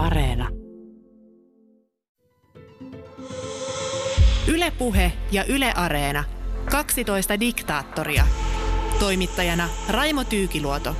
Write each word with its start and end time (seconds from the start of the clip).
Areena. 0.00 0.48
Ylepuhe 4.48 5.12
ja 5.32 5.44
Yle 5.44 5.72
Areena. 5.76 6.24
12 6.70 7.40
diktaattoria. 7.40 8.24
Toimittajana 8.98 9.68
Raimo 9.88 10.24
Tyykiluoto. 10.24 10.96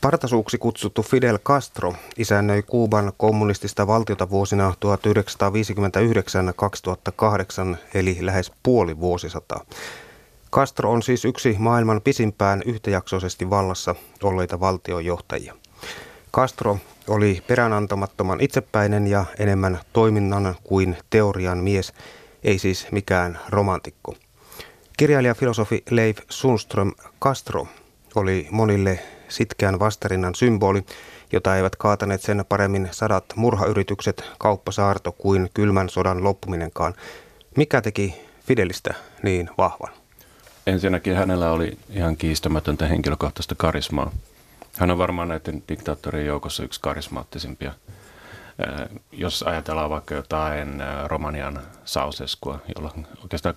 Partasuuksi 0.00 0.58
kutsuttu 0.58 1.02
Fidel 1.02 1.38
Castro 1.38 1.94
isännöi 2.18 2.62
Kuuban 2.62 3.12
kommunistista 3.16 3.86
valtiota 3.86 4.30
vuosina 4.30 4.70
1959-2008 4.70 4.74
eli 7.94 8.18
lähes 8.20 8.52
puoli 8.62 9.00
vuosisataa. 9.00 9.64
Castro 10.52 10.90
on 10.90 11.02
siis 11.02 11.24
yksi 11.24 11.56
maailman 11.58 12.00
pisimpään 12.00 12.62
yhtäjaksoisesti 12.66 13.50
vallassa 13.50 13.94
olleita 14.22 14.60
valtiojohtajia. 14.60 15.54
Castro 16.34 16.78
oli 17.08 17.42
peräänantamattoman 17.46 18.40
itsepäinen 18.40 19.06
ja 19.06 19.24
enemmän 19.38 19.80
toiminnan 19.92 20.54
kuin 20.64 20.96
teorian 21.10 21.58
mies, 21.58 21.92
ei 22.44 22.58
siis 22.58 22.86
mikään 22.92 23.38
romantikko. 23.48 24.14
Kirjailija 24.96 25.34
filosofi 25.34 25.82
Leif 25.90 26.18
Sundström 26.28 26.92
Castro 27.22 27.66
oli 28.14 28.48
monille 28.50 28.98
sitkeän 29.28 29.78
vastarinnan 29.78 30.34
symboli, 30.34 30.84
jota 31.32 31.56
eivät 31.56 31.76
kaataneet 31.76 32.22
sen 32.22 32.44
paremmin 32.48 32.88
sadat 32.90 33.24
murhayritykset, 33.36 34.24
kauppasaarto 34.38 35.12
kuin 35.12 35.50
kylmän 35.54 35.88
sodan 35.88 36.24
loppuminenkaan. 36.24 36.94
Mikä 37.56 37.80
teki 37.80 38.14
Fidelistä 38.46 38.94
niin 39.22 39.50
vahvan? 39.58 39.95
Ensinnäkin 40.66 41.16
hänellä 41.16 41.50
oli 41.50 41.78
ihan 41.90 42.16
kiistämätöntä 42.16 42.86
henkilökohtaista 42.86 43.54
karismaa. 43.54 44.10
Hän 44.76 44.90
on 44.90 44.98
varmaan 44.98 45.28
näiden 45.28 45.62
diktaattorien 45.68 46.26
joukossa 46.26 46.62
yksi 46.62 46.80
karismaattisimpia. 46.80 47.72
Jos 49.12 49.42
ajatellaan 49.42 49.90
vaikka 49.90 50.14
jotain 50.14 50.82
Romanian 51.04 51.60
sauseskua, 51.84 52.58
jolla 52.76 52.92
oikeastaan 53.22 53.54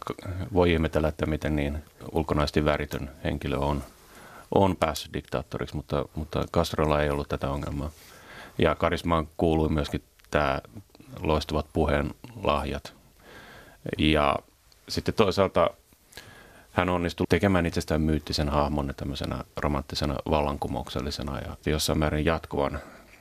voi 0.54 0.74
ihmetellä, 0.74 1.08
että 1.08 1.26
miten 1.26 1.56
niin 1.56 1.84
ulkonaisesti 2.12 2.66
väritön 2.66 3.10
henkilö 3.24 3.58
on, 3.58 3.84
on 4.56 4.76
päässyt 4.76 5.14
diktaattoriksi, 5.14 5.76
mutta, 5.76 6.06
mutta 6.16 6.46
Castrolla 6.54 7.02
ei 7.02 7.10
ollut 7.10 7.30
tätä 7.30 7.50
ongelmaa. 7.50 7.92
Ja 8.58 8.76
karismaan 8.76 9.28
kuului 9.38 9.70
myöskin 9.70 10.04
tämä 10.32 10.62
loistuvat 11.20 11.66
puheen 11.74 12.14
lahjat. 12.44 12.94
Ja 13.98 14.36
sitten 14.90 15.14
toisaalta 15.14 15.70
hän 16.80 16.90
onnistui 16.90 17.26
tekemään 17.30 17.66
itsestään 17.66 18.02
myyttisen 18.02 18.50
hahmon 18.50 18.94
tämmöisenä 18.98 19.44
romanttisena 19.58 20.16
vallankumouksellisena 20.30 21.40
ja 21.40 21.58
jossain 21.66 22.00
määrin 22.00 22.26
jatkuvan 22.26 22.80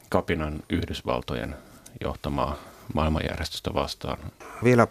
kapinan 0.09 0.62
Yhdysvaltojen 0.70 1.56
johtamaa 2.00 2.56
maailmanjärjestystä 2.95 3.75
vastaan. 3.75 4.19
Vielä 4.65 4.87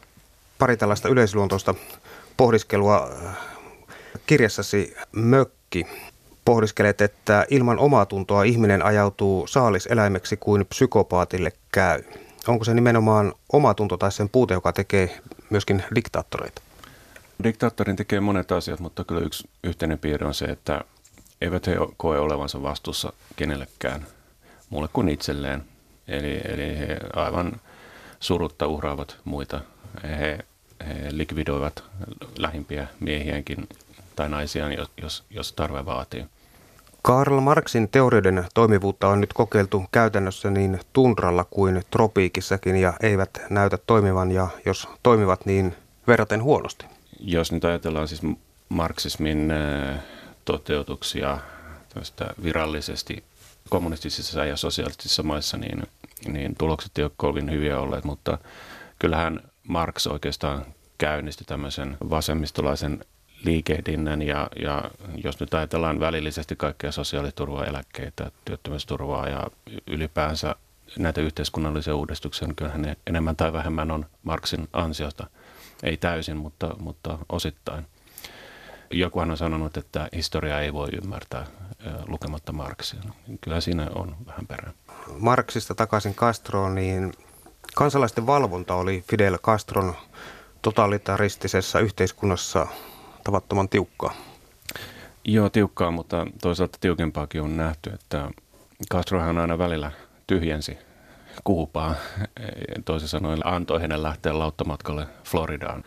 pari 0.59 0.77
tällaista 0.77 1.09
yleisluontoista 1.09 1.73
pohdiskelua 2.37 3.09
kirjassasi 4.25 4.95
Mökki. 5.11 5.87
Pohdiskelet, 6.45 7.02
että 7.02 7.45
ilman 7.49 7.79
omaa 7.79 8.05
tuntoa 8.05 8.43
ihminen 8.43 8.85
ajautuu 8.85 9.47
saaliseläimeksi 9.47 10.37
kuin 10.37 10.65
psykopaatille 10.65 11.52
käy. 11.71 12.03
Onko 12.47 12.65
se 12.65 12.73
nimenomaan 12.73 13.33
oma 13.53 13.73
tunto 13.73 13.97
tai 13.97 14.11
sen 14.11 14.29
puute, 14.29 14.53
joka 14.53 14.73
tekee 14.73 15.21
myöskin 15.49 15.83
diktaattoreita? 15.95 16.66
Diktaattorin 17.43 17.95
tekee 17.95 18.19
monet 18.19 18.52
asiat, 18.52 18.80
mutta 18.80 19.03
kyllä 19.03 19.21
yksi 19.21 19.49
yhteinen 19.63 19.99
piirre 19.99 20.27
on 20.27 20.33
se, 20.33 20.45
että 20.45 20.81
eivät 21.41 21.67
he 21.67 21.77
koe 21.97 22.19
olevansa 22.19 22.63
vastuussa 22.63 23.13
kenellekään 23.35 24.07
muulle 24.69 24.89
kuin 24.93 25.09
itselleen. 25.09 25.63
Eli, 26.08 26.41
eli 26.43 26.80
he 26.80 26.97
aivan 27.15 27.61
surutta 28.19 28.67
uhraavat 28.67 29.17
muita. 29.25 29.61
He, 30.03 30.39
he 30.87 31.08
likvidoivat 31.11 31.83
lähimpiä 32.37 32.87
miehiäänkin 32.99 33.69
tai 34.15 34.30
naisiaan, 34.30 34.73
jos, 35.02 35.23
jos 35.30 35.54
tarve 35.54 35.86
vaatii. 35.86 36.25
Karl 37.02 37.39
Marxin 37.39 37.89
teorioiden 37.89 38.45
toimivuutta 38.54 39.08
on 39.08 39.21
nyt 39.21 39.33
kokeiltu 39.33 39.86
käytännössä 39.92 40.49
niin 40.49 40.80
tundralla 40.93 41.43
kuin 41.43 41.83
tropiikissakin 41.92 42.75
ja 42.75 42.93
eivät 43.02 43.30
näytä 43.49 43.77
toimivan 43.77 44.31
ja 44.31 44.48
jos 44.65 44.87
toimivat 45.04 45.45
niin 45.45 45.75
verraten 46.08 46.43
huonosti. 46.43 46.86
Jos 47.20 47.52
nyt 47.52 47.66
ajatellaan 47.66 48.08
siis 48.08 48.22
marksismin 48.70 49.52
äh, 49.52 50.00
toteutuksia 50.45 51.39
virallisesti 52.44 53.23
kommunistisissa 53.70 54.45
ja 54.45 54.58
sosialistisissa 54.58 55.23
maissa, 55.23 55.58
niin, 55.58 55.83
niin 56.28 56.55
tulokset 56.58 56.98
eivät 56.98 57.11
ole 57.11 57.16
kovin 57.17 57.52
hyviä 57.52 57.80
olleet, 57.80 58.04
mutta 58.04 58.38
kyllähän 59.00 59.39
Marx 59.67 60.08
oikeastaan 60.08 60.66
käynnisti 60.98 61.44
tämmöisen 61.44 61.98
vasemmistolaisen 62.10 63.05
liikehdinnän 63.44 64.22
ja, 64.22 64.49
ja 64.61 64.92
jos 65.23 65.39
nyt 65.39 65.54
ajatellaan 65.54 65.99
välillisesti 65.99 66.55
kaikkea 66.55 66.92
sosiaaliturvaa, 66.92 67.66
eläkkeitä, 67.66 68.32
työttömyysturvaa 68.45 69.30
ja 69.30 69.48
ylipäänsä 69.88 70.55
näitä 70.98 71.22
yhteiskunnallisia 71.22 71.95
uudistuksia, 71.95 72.48
niin 72.48 72.55
kyllähän 72.55 72.82
ne 72.82 72.98
enemmän 73.08 73.36
tai 73.36 73.54
vähemmän 73.54 73.92
on 73.92 74.05
Marxin 74.23 74.67
ei 74.73 75.26
täysin, 75.99 76.38
mutta, 76.38 76.76
mutta 76.80 77.17
osittain. 77.30 77.86
Jokuhan 78.92 79.32
on 79.32 79.38
sanonut, 79.38 79.77
että 79.77 80.10
historia 80.15 80.60
ei 80.60 80.73
voi 80.73 80.89
ymmärtää 81.04 81.45
lukematta 82.08 82.54
Marksia. 82.54 82.99
Kyllä 83.42 83.61
siinä 83.61 83.87
on 83.95 84.16
vähän 84.27 84.48
perään. 84.48 84.73
Marksista 85.20 85.76
takaisin 85.76 86.16
Castroon, 86.16 86.76
niin 86.76 87.14
kansalaisten 87.76 88.27
valvonta 88.27 88.76
oli 88.76 89.04
Fidel 89.10 89.37
Castron 89.37 89.95
totalitaristisessa 90.61 91.80
yhteiskunnassa 91.80 92.67
tavattoman 93.23 93.70
tiukkaa. 93.70 94.14
Joo, 95.26 95.49
tiukkaa, 95.49 95.92
mutta 95.92 96.27
toisaalta 96.42 96.77
tiukempaakin 96.82 97.42
on 97.42 97.58
nähty, 97.58 97.89
että 97.89 98.32
Castrohan 98.92 99.37
aina 99.37 99.58
välillä 99.58 99.92
tyhjensi 100.27 100.77
Kuupaa. 101.43 101.95
Toisin 102.86 103.09
sanoen 103.09 103.48
antoi 103.48 103.81
hänen 103.81 104.03
lähteä 104.03 104.39
lauttamatkalle 104.39 105.08
Floridaan. 105.23 105.83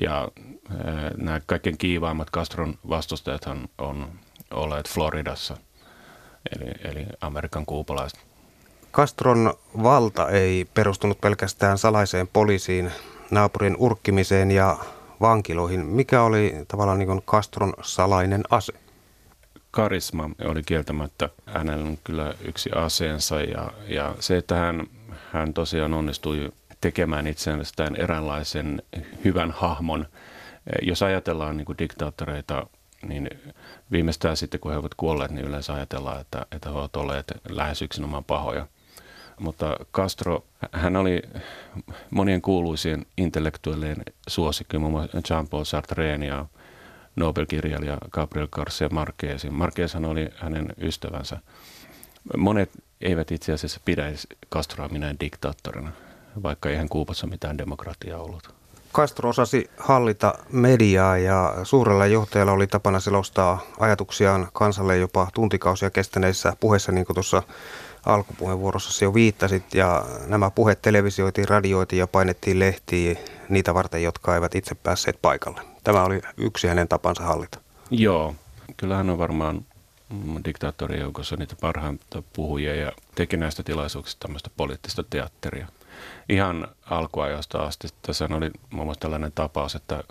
Ja 0.00 0.28
nämä 1.16 1.40
kaikkein 1.46 1.78
kiivaimmat 1.78 2.30
Castron 2.30 2.78
vastustajat 2.88 3.48
on 3.78 4.08
olleet 4.50 4.88
Floridassa, 4.88 5.56
eli, 6.56 6.70
eli 6.84 7.06
Amerikan 7.20 7.66
kuupalaiset. 7.66 8.20
Castron 8.92 9.54
valta 9.82 10.28
ei 10.28 10.64
perustunut 10.74 11.20
pelkästään 11.20 11.78
salaiseen 11.78 12.28
poliisiin, 12.28 12.92
naapurin 13.30 13.76
urkkimiseen 13.78 14.50
ja 14.50 14.76
vankiloihin. 15.20 15.86
Mikä 15.86 16.22
oli 16.22 16.54
tavallaan 16.68 16.98
niin 16.98 17.22
Castron 17.22 17.74
salainen 17.82 18.42
ase? 18.50 18.72
Karisma 19.70 20.30
oli 20.44 20.62
kieltämättä 20.62 21.28
hänellä 21.46 21.96
kyllä 22.04 22.34
yksi 22.44 22.70
aseensa 22.74 23.40
ja, 23.40 23.70
ja 23.88 24.14
se, 24.20 24.36
että 24.36 24.54
hän, 24.54 24.86
hän 25.32 25.54
tosiaan 25.54 25.94
onnistui 25.94 26.52
tekemään 26.80 27.26
itsestään 27.26 27.96
eräänlaisen 27.96 28.82
hyvän 29.24 29.50
hahmon. 29.50 30.06
Jos 30.82 31.02
ajatellaan 31.02 31.56
niin 31.56 31.64
kuin 31.64 31.78
diktaattoreita, 31.78 32.66
niin 33.08 33.30
viimeistään 33.92 34.36
sitten 34.36 34.60
kun 34.60 34.72
he 34.72 34.78
ovat 34.78 34.94
kuolleet, 34.94 35.30
niin 35.30 35.46
yleensä 35.46 35.74
ajatellaan, 35.74 36.20
että, 36.20 36.46
että 36.52 36.68
he 36.68 36.74
ovat 36.74 36.96
olleet 36.96 37.32
lähes 37.48 37.82
yksinomaan 37.82 38.24
pahoja. 38.24 38.66
Mutta 39.40 39.76
Castro, 39.92 40.44
hän 40.72 40.96
oli 40.96 41.22
monien 42.10 42.42
kuuluisien 42.42 43.06
intellektuellien 43.16 44.02
suosikki, 44.28 44.78
muun 44.78 44.92
muassa 44.92 45.20
Jean-Paul 45.30 45.64
Sartreen 45.64 46.22
ja 46.22 46.46
Nobel-kirjailija 47.16 47.98
Gabriel 48.10 48.48
Garcia 48.52 48.88
Marquez. 48.88 49.44
Marquez 49.50 49.94
oli 49.94 50.28
hänen 50.36 50.72
ystävänsä. 50.80 51.38
Monet 52.36 52.70
eivät 53.00 53.30
itse 53.32 53.52
asiassa 53.52 53.80
pidä 53.84 54.12
Castroa 54.52 54.88
minään 54.88 55.16
diktaattorina, 55.20 55.92
vaikka 56.42 56.68
eihän 56.68 56.88
Kuupassa 56.88 57.26
mitään 57.26 57.58
demokratiaa 57.58 58.20
ollut. 58.20 58.54
Castro 58.94 59.28
osasi 59.28 59.70
hallita 59.76 60.34
mediaa 60.52 61.18
ja 61.18 61.54
suurella 61.62 62.06
johtajalla 62.06 62.52
oli 62.52 62.66
tapana 62.66 63.00
selostaa 63.00 63.60
ajatuksiaan 63.78 64.48
kansalle 64.52 64.96
jopa 64.96 65.28
tuntikausia 65.34 65.90
kestäneissä 65.90 66.52
puheissa, 66.60 66.92
niin 66.92 67.06
kuin 67.06 67.14
tuossa 67.14 67.42
alkupuheenvuorossa 68.06 69.04
jo 69.04 69.14
viittasit. 69.14 69.74
Ja 69.74 70.04
nämä 70.26 70.50
puheet 70.50 70.82
televisioitiin, 70.82 71.48
radioitiin 71.48 72.00
ja 72.00 72.06
painettiin 72.06 72.58
lehtiin 72.58 73.18
niitä 73.48 73.74
varten, 73.74 74.02
jotka 74.02 74.34
eivät 74.34 74.54
itse 74.54 74.74
päässeet 74.74 75.18
paikalle. 75.22 75.60
Tämä 75.84 76.04
oli 76.04 76.20
yksi 76.36 76.68
hänen 76.68 76.88
tapansa 76.88 77.22
hallita. 77.22 77.58
Joo, 77.90 78.34
kyllä 78.76 78.96
hän 78.96 79.10
on 79.10 79.18
varmaan 79.18 79.66
diktaattorien 80.44 81.00
joukossa 81.00 81.36
niitä 81.36 81.56
parhaita 81.60 82.22
puhujia 82.32 82.74
ja 82.74 82.92
teki 83.14 83.36
näistä 83.36 83.62
tilaisuuksista 83.62 84.26
tämmöistä 84.26 84.50
poliittista 84.56 85.04
teatteria. 85.10 85.66
Ihan 86.28 86.68
alkuajasta 86.90 87.58
asti 87.58 87.88
tässä 88.02 88.28
oli 88.30 88.50
muun 88.70 88.86
muassa 88.86 89.00
tällainen 89.00 89.32
tapaus, 89.34 89.74
että 89.74 90.04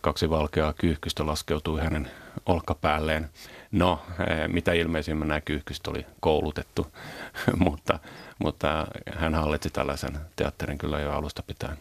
kaksi 0.00 0.30
valkeaa 0.30 0.72
kyyhkystä 0.72 1.26
laskeutui 1.26 1.80
hänen 1.80 2.10
olkapäälleen. 2.46 3.30
No, 3.72 4.02
eh, 4.20 4.48
mitä 4.48 4.72
ilmeisimmin 4.72 5.28
nämä 5.28 5.40
kyyhkystä 5.40 5.90
oli 5.90 6.06
koulutettu, 6.20 6.86
mutta, 7.64 7.98
mutta 8.38 8.86
hän 9.14 9.34
hallitsi 9.34 9.70
tällaisen 9.70 10.18
teatterin 10.36 10.78
kyllä 10.78 11.00
jo 11.00 11.12
alusta 11.12 11.42
pitäen. 11.42 11.78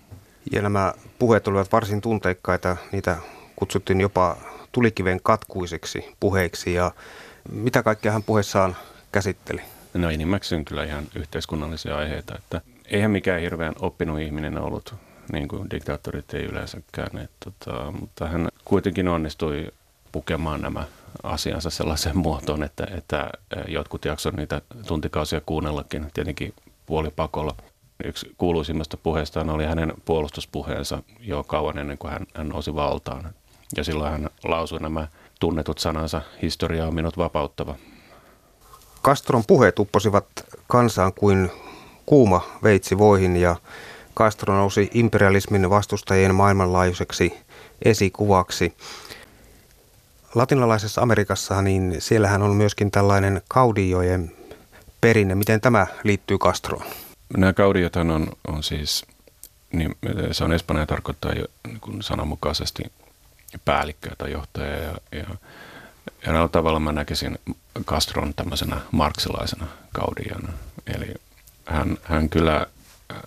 Ja 0.51 0.61
nämä 0.61 0.93
puheet 1.19 1.47
olivat 1.47 1.71
varsin 1.71 2.01
tunteikkaita, 2.01 2.77
niitä 2.91 3.17
kutsuttiin 3.55 4.01
jopa 4.01 4.37
tulikiven 4.71 5.19
katkuiseksi 5.23 6.15
puheiksi 6.19 6.73
ja 6.73 6.91
mitä 7.51 7.83
kaikkea 7.83 8.11
hän 8.11 8.23
puheessaan 8.23 8.75
käsitteli? 9.11 9.61
No 9.93 10.09
enimmäkseen 10.09 10.65
kyllä 10.65 10.83
ihan 10.83 11.03
yhteiskunnallisia 11.15 11.97
aiheita, 11.97 12.35
että 12.37 12.61
eihän 12.85 13.11
mikään 13.11 13.41
hirveän 13.41 13.73
oppinut 13.79 14.19
ihminen 14.19 14.57
ollut, 14.57 14.95
niin 15.31 15.47
kuin 15.47 15.69
diktaattorit 15.71 16.33
ei 16.33 16.45
yleensäkään, 16.45 17.29
tota, 17.39 17.91
mutta 17.99 18.27
hän 18.27 18.47
kuitenkin 18.65 19.07
onnistui 19.07 19.71
pukemaan 20.11 20.61
nämä 20.61 20.85
asiansa 21.23 21.69
sellaiseen 21.69 22.17
muotoon, 22.17 22.63
että, 22.63 22.87
että 22.97 23.29
jotkut 23.67 24.05
jaksoi 24.05 24.31
niitä 24.31 24.61
tuntikausia 24.87 25.41
kuunnellakin 25.45 26.07
tietenkin 26.13 26.53
puolipakolla. 26.85 27.55
Yksi 28.03 28.35
kuuluisimmasta 28.37 28.97
puheestaan 28.97 29.49
oli 29.49 29.65
hänen 29.65 29.93
puolustuspuheensa 30.05 31.03
jo 31.19 31.43
kauan 31.43 31.77
ennen 31.77 31.97
kuin 31.97 32.11
hän, 32.11 32.27
hän 32.33 32.49
nousi 32.49 32.75
valtaan. 32.75 33.33
Ja 33.77 33.83
silloin 33.83 34.11
hän 34.11 34.29
lausui 34.43 34.79
nämä 34.79 35.07
tunnetut 35.39 35.77
sanansa, 35.77 36.21
historia 36.41 36.87
on 36.87 36.95
minut 36.95 37.17
vapauttava. 37.17 37.75
Castron 39.03 39.43
puheet 39.47 39.79
upposivat 39.79 40.25
kansaan 40.67 41.13
kuin 41.13 41.51
kuuma 42.05 42.41
veitsi 42.63 42.97
voihin 42.97 43.37
ja 43.37 43.55
Castro 44.15 44.55
nousi 44.55 44.89
imperialismin 44.93 45.69
vastustajien 45.69 46.35
maailmanlaajuiseksi 46.35 47.33
esikuvaksi. 47.85 48.73
Latinalaisessa 50.35 51.01
Amerikassa, 51.01 51.61
niin 51.61 51.95
siellähän 51.99 52.41
on 52.41 52.55
myöskin 52.55 52.91
tällainen 52.91 53.41
kaudiojen 53.47 54.31
perinne. 55.01 55.35
Miten 55.35 55.61
tämä 55.61 55.87
liittyy 56.03 56.37
Castroon? 56.37 56.85
Nämä 57.37 57.53
kaudiothan 57.53 58.11
on, 58.11 58.27
on 58.47 58.63
siis, 58.63 59.05
niin 59.71 59.95
se 60.31 60.43
on 60.43 60.53
Espanja 60.53 60.85
tarkoittaa 60.85 61.33
jo 61.33 61.45
niin 61.67 62.03
sananmukaisesti 62.03 62.83
päällikköä 63.65 64.13
tai 64.17 64.31
johtajaa 64.31 64.79
ja, 64.79 64.95
ja 65.11 65.25
eräällä 66.27 66.47
tavalla 66.47 66.79
mä 66.79 66.91
näkisin 66.91 67.39
Castron 67.85 68.33
tämmöisenä 68.33 68.77
marksilaisena 68.91 69.67
kaudiana. 69.93 70.53
Eli 70.95 71.13
hän, 71.65 71.97
hän 72.03 72.29
kyllä, 72.29 72.67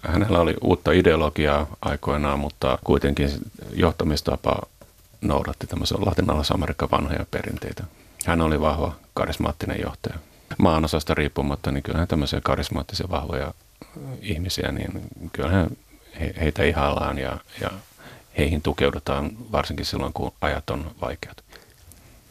hänellä 0.03 0.41
oli 0.41 0.57
uutta 0.61 0.93
ideologiaa 0.93 1.67
aikoinaan, 1.83 2.39
mutta 2.39 2.79
kuitenkin 2.85 3.31
johtamistapa 3.73 4.63
noudatti 5.21 5.67
tämmöisen 5.67 6.07
latinalais-Amerikan 6.07 6.91
vanhoja 6.91 7.27
perinteitä. 7.31 7.85
Hän 8.27 8.41
oli 8.41 8.61
vahva 8.61 8.95
karismaattinen 9.15 9.81
johtaja. 9.83 10.19
Maanosasta 10.59 11.15
riippumatta, 11.15 11.73
niin 11.73 11.83
kyllähän 11.83 12.09
tämmöisiä 12.09 12.41
karismaattisia 12.45 13.07
vahvoja 13.11 13.55
ihmisiä, 14.21 14.73
niin 14.73 15.03
kyllähän 15.33 15.69
he, 16.21 16.35
heitä 16.41 16.65
ihaillaan 16.65 17.19
ja, 17.19 17.39
ja 17.61 17.71
heihin 18.39 18.63
tukeudutaan 18.63 19.31
varsinkin 19.53 19.87
silloin, 19.87 20.13
kun 20.13 20.33
ajat 20.41 20.71
on 20.71 20.91
vaikeat. 21.01 21.45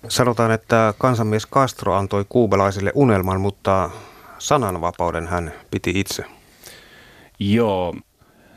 Sanotaan, 0.10 0.52
että 0.52 0.94
kansanmies 0.98 1.48
Castro 1.48 1.96
antoi 1.96 2.26
kuubalaisille 2.30 2.92
unelman, 2.96 3.42
mutta 3.42 3.90
sananvapauden 4.40 5.28
hän 5.28 5.54
piti 5.72 6.00
itse. 6.00 6.24
Joo, 7.40 7.96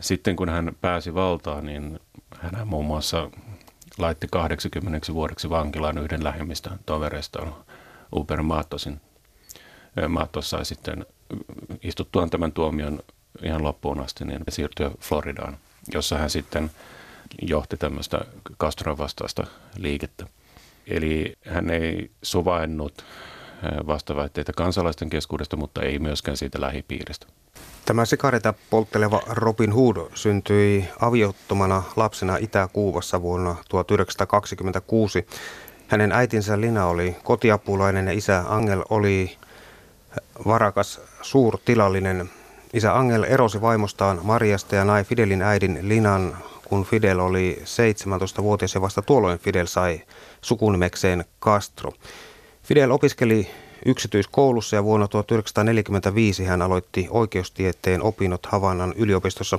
sitten 0.00 0.36
kun 0.36 0.48
hän 0.48 0.76
pääsi 0.80 1.14
valtaan, 1.14 1.66
niin 1.66 2.00
hän 2.40 2.68
muun 2.68 2.86
muassa 2.86 3.30
laitti 3.98 4.26
80 4.30 5.14
vuodeksi 5.14 5.50
vankilaan 5.50 5.98
yhden 5.98 6.24
lähimmistä 6.24 6.70
tovereistaan, 6.86 7.54
Uber 8.16 8.42
Maattosin. 8.42 9.00
Maattos 10.08 10.50
sai 10.50 10.64
sitten 10.64 11.06
istuttuaan 11.82 12.30
tämän 12.30 12.52
tuomion 12.52 13.00
ihan 13.42 13.64
loppuun 13.64 14.00
asti, 14.00 14.24
niin 14.24 14.40
siirtyä 14.48 14.90
Floridaan, 15.00 15.56
jossa 15.94 16.18
hän 16.18 16.30
sitten 16.30 16.70
johti 17.42 17.76
tämmöistä 17.76 18.20
Castron 18.60 18.98
vastaista 18.98 19.46
liikettä. 19.76 20.26
Eli 20.86 21.32
hän 21.46 21.70
ei 21.70 22.10
suvainnut 22.22 23.04
vastaväitteitä 23.86 24.52
kansalaisten 24.52 25.10
keskuudesta, 25.10 25.56
mutta 25.56 25.82
ei 25.82 25.98
myöskään 25.98 26.36
siitä 26.36 26.60
lähipiiristä. 26.60 27.26
Tämä 27.84 28.04
sikarita 28.04 28.54
poltteleva 28.70 29.20
Robin 29.26 29.72
Hood 29.72 29.96
syntyi 30.14 30.88
aviottomana 31.00 31.82
lapsena 31.96 32.36
Itä-Kuuvassa 32.36 33.22
vuonna 33.22 33.56
1926. 33.68 35.26
Hänen 35.88 36.12
äitinsä 36.12 36.60
Lina 36.60 36.86
oli 36.86 37.16
kotiapulainen 37.24 38.06
ja 38.06 38.12
isä 38.12 38.44
Angel 38.48 38.82
oli 38.90 39.36
varakas 40.46 41.00
suurtilallinen. 41.22 42.30
Isä 42.72 42.98
Angel 42.98 43.22
erosi 43.22 43.60
vaimostaan 43.60 44.20
Mariasta 44.22 44.76
ja 44.76 44.84
nai 44.84 45.04
Fidelin 45.04 45.42
äidin 45.42 45.78
Linan, 45.82 46.36
kun 46.64 46.84
Fidel 46.84 47.18
oli 47.18 47.62
17-vuotias 47.62 48.74
ja 48.74 48.80
vasta 48.80 49.02
tuolloin 49.02 49.38
Fidel 49.38 49.66
sai 49.66 50.02
sukunimekseen 50.40 51.24
Castro. 51.42 51.92
Fidel 52.62 52.90
opiskeli 52.90 53.50
yksityiskoulussa 53.86 54.76
ja 54.76 54.84
vuonna 54.84 55.08
1945 55.08 56.44
hän 56.44 56.62
aloitti 56.62 57.06
oikeustieteen 57.10 58.02
opinnot 58.02 58.46
Havannan 58.46 58.92
yliopistossa. 58.96 59.58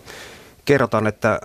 Kerrotaan, 0.66 1.08
että 1.08 1.42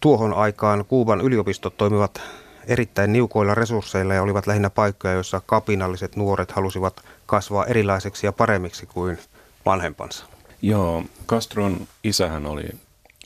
tuohon 0.00 0.34
aikaan 0.34 0.84
Kuuban 0.84 1.20
yliopistot 1.20 1.76
toimivat 1.76 2.20
erittäin 2.68 3.12
niukoilla 3.12 3.54
resursseilla 3.54 4.14
ja 4.14 4.22
olivat 4.22 4.46
lähinnä 4.46 4.70
paikkoja, 4.70 5.14
joissa 5.14 5.40
kapinalliset 5.46 6.16
nuoret 6.16 6.52
halusivat 6.52 7.04
kasvaa 7.26 7.66
erilaiseksi 7.66 8.26
ja 8.26 8.32
paremmiksi 8.32 8.86
kuin 8.86 9.18
vanhempansa. 9.66 10.24
Joo, 10.62 11.04
Castron 11.26 11.88
isähän 12.04 12.46
oli 12.46 12.68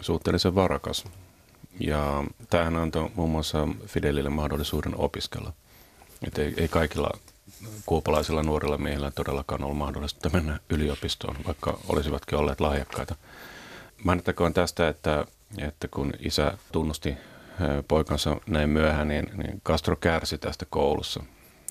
suhteellisen 0.00 0.54
varakas 0.54 1.04
ja 1.80 2.24
tämähän 2.50 2.76
antoi 2.76 3.10
muun 3.14 3.30
muassa 3.30 3.68
Fidelille 3.86 4.30
mahdollisuuden 4.30 4.96
opiskella. 4.96 5.52
Että 6.26 6.42
ei, 6.42 6.54
ei 6.56 6.68
kaikilla 6.68 7.10
kuopalaisilla 7.86 8.42
nuorilla 8.42 8.78
miehillä 8.78 9.10
todellakaan 9.10 9.64
ollut 9.64 9.78
mahdollista 9.78 10.30
mennä 10.30 10.58
yliopistoon, 10.70 11.36
vaikka 11.46 11.78
olisivatkin 11.88 12.38
olleet 12.38 12.60
lahjakkaita. 12.60 13.14
Mainittakoon 14.04 14.54
tästä, 14.54 14.88
että, 14.88 15.26
että 15.58 15.88
kun 15.88 16.12
isä 16.18 16.58
tunnusti 16.72 17.14
poikansa 17.88 18.36
näin 18.46 18.70
myöhään, 18.70 19.08
niin, 19.08 19.30
niin 19.36 19.60
Castro 19.64 19.96
kärsi 19.96 20.38
tästä 20.38 20.66
koulussa 20.70 21.22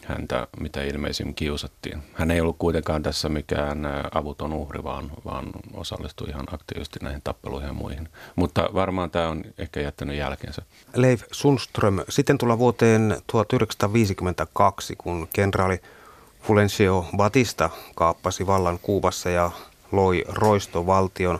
häntä 0.05 0.47
mitä 0.59 0.83
ilmeisimmin 0.83 1.35
kiusattiin. 1.35 2.03
Hän 2.13 2.31
ei 2.31 2.41
ollut 2.41 2.55
kuitenkaan 2.59 3.03
tässä 3.03 3.29
mikään 3.29 3.87
avuton 4.13 4.53
uhri, 4.53 4.83
vaan, 4.83 5.11
vaan 5.25 5.45
osallistui 5.73 6.29
ihan 6.29 6.45
aktiivisesti 6.53 6.99
näihin 7.01 7.21
tappeluihin 7.23 7.67
ja 7.67 7.73
muihin. 7.73 8.09
Mutta 8.35 8.69
varmaan 8.73 9.11
tämä 9.11 9.29
on 9.29 9.43
ehkä 9.57 9.79
jättänyt 9.79 10.17
jälkeensä. 10.17 10.61
Leif 10.95 11.23
Sundström, 11.31 11.99
sitten 12.09 12.37
tulla 12.37 12.57
vuoteen 12.57 13.21
1952, 13.27 14.95
kun 14.97 15.27
kenraali 15.33 15.81
Fulencio 16.41 17.05
Batista 17.17 17.69
kaappasi 17.95 18.47
vallan 18.47 18.79
Kuubassa 18.79 19.29
ja 19.29 19.51
loi 19.91 20.23
roistovaltion. 20.27 21.39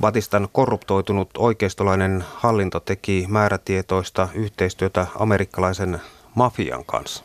Batistan 0.00 0.48
korruptoitunut 0.52 1.30
oikeistolainen 1.38 2.24
hallinto 2.34 2.80
teki 2.80 3.26
määrätietoista 3.28 4.28
yhteistyötä 4.34 5.06
amerikkalaisen 5.18 6.00
mafian 6.34 6.84
kanssa 6.84 7.24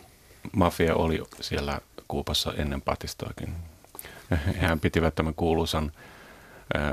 mafia 0.52 0.96
oli 0.96 1.24
siellä 1.42 1.80
Kuupassa 2.08 2.54
ennen 2.54 2.82
Patistaakin. 2.82 3.56
Hän 4.62 4.80
pitivät 4.80 5.16
tämän 5.16 5.34
kuuluisan 5.34 5.92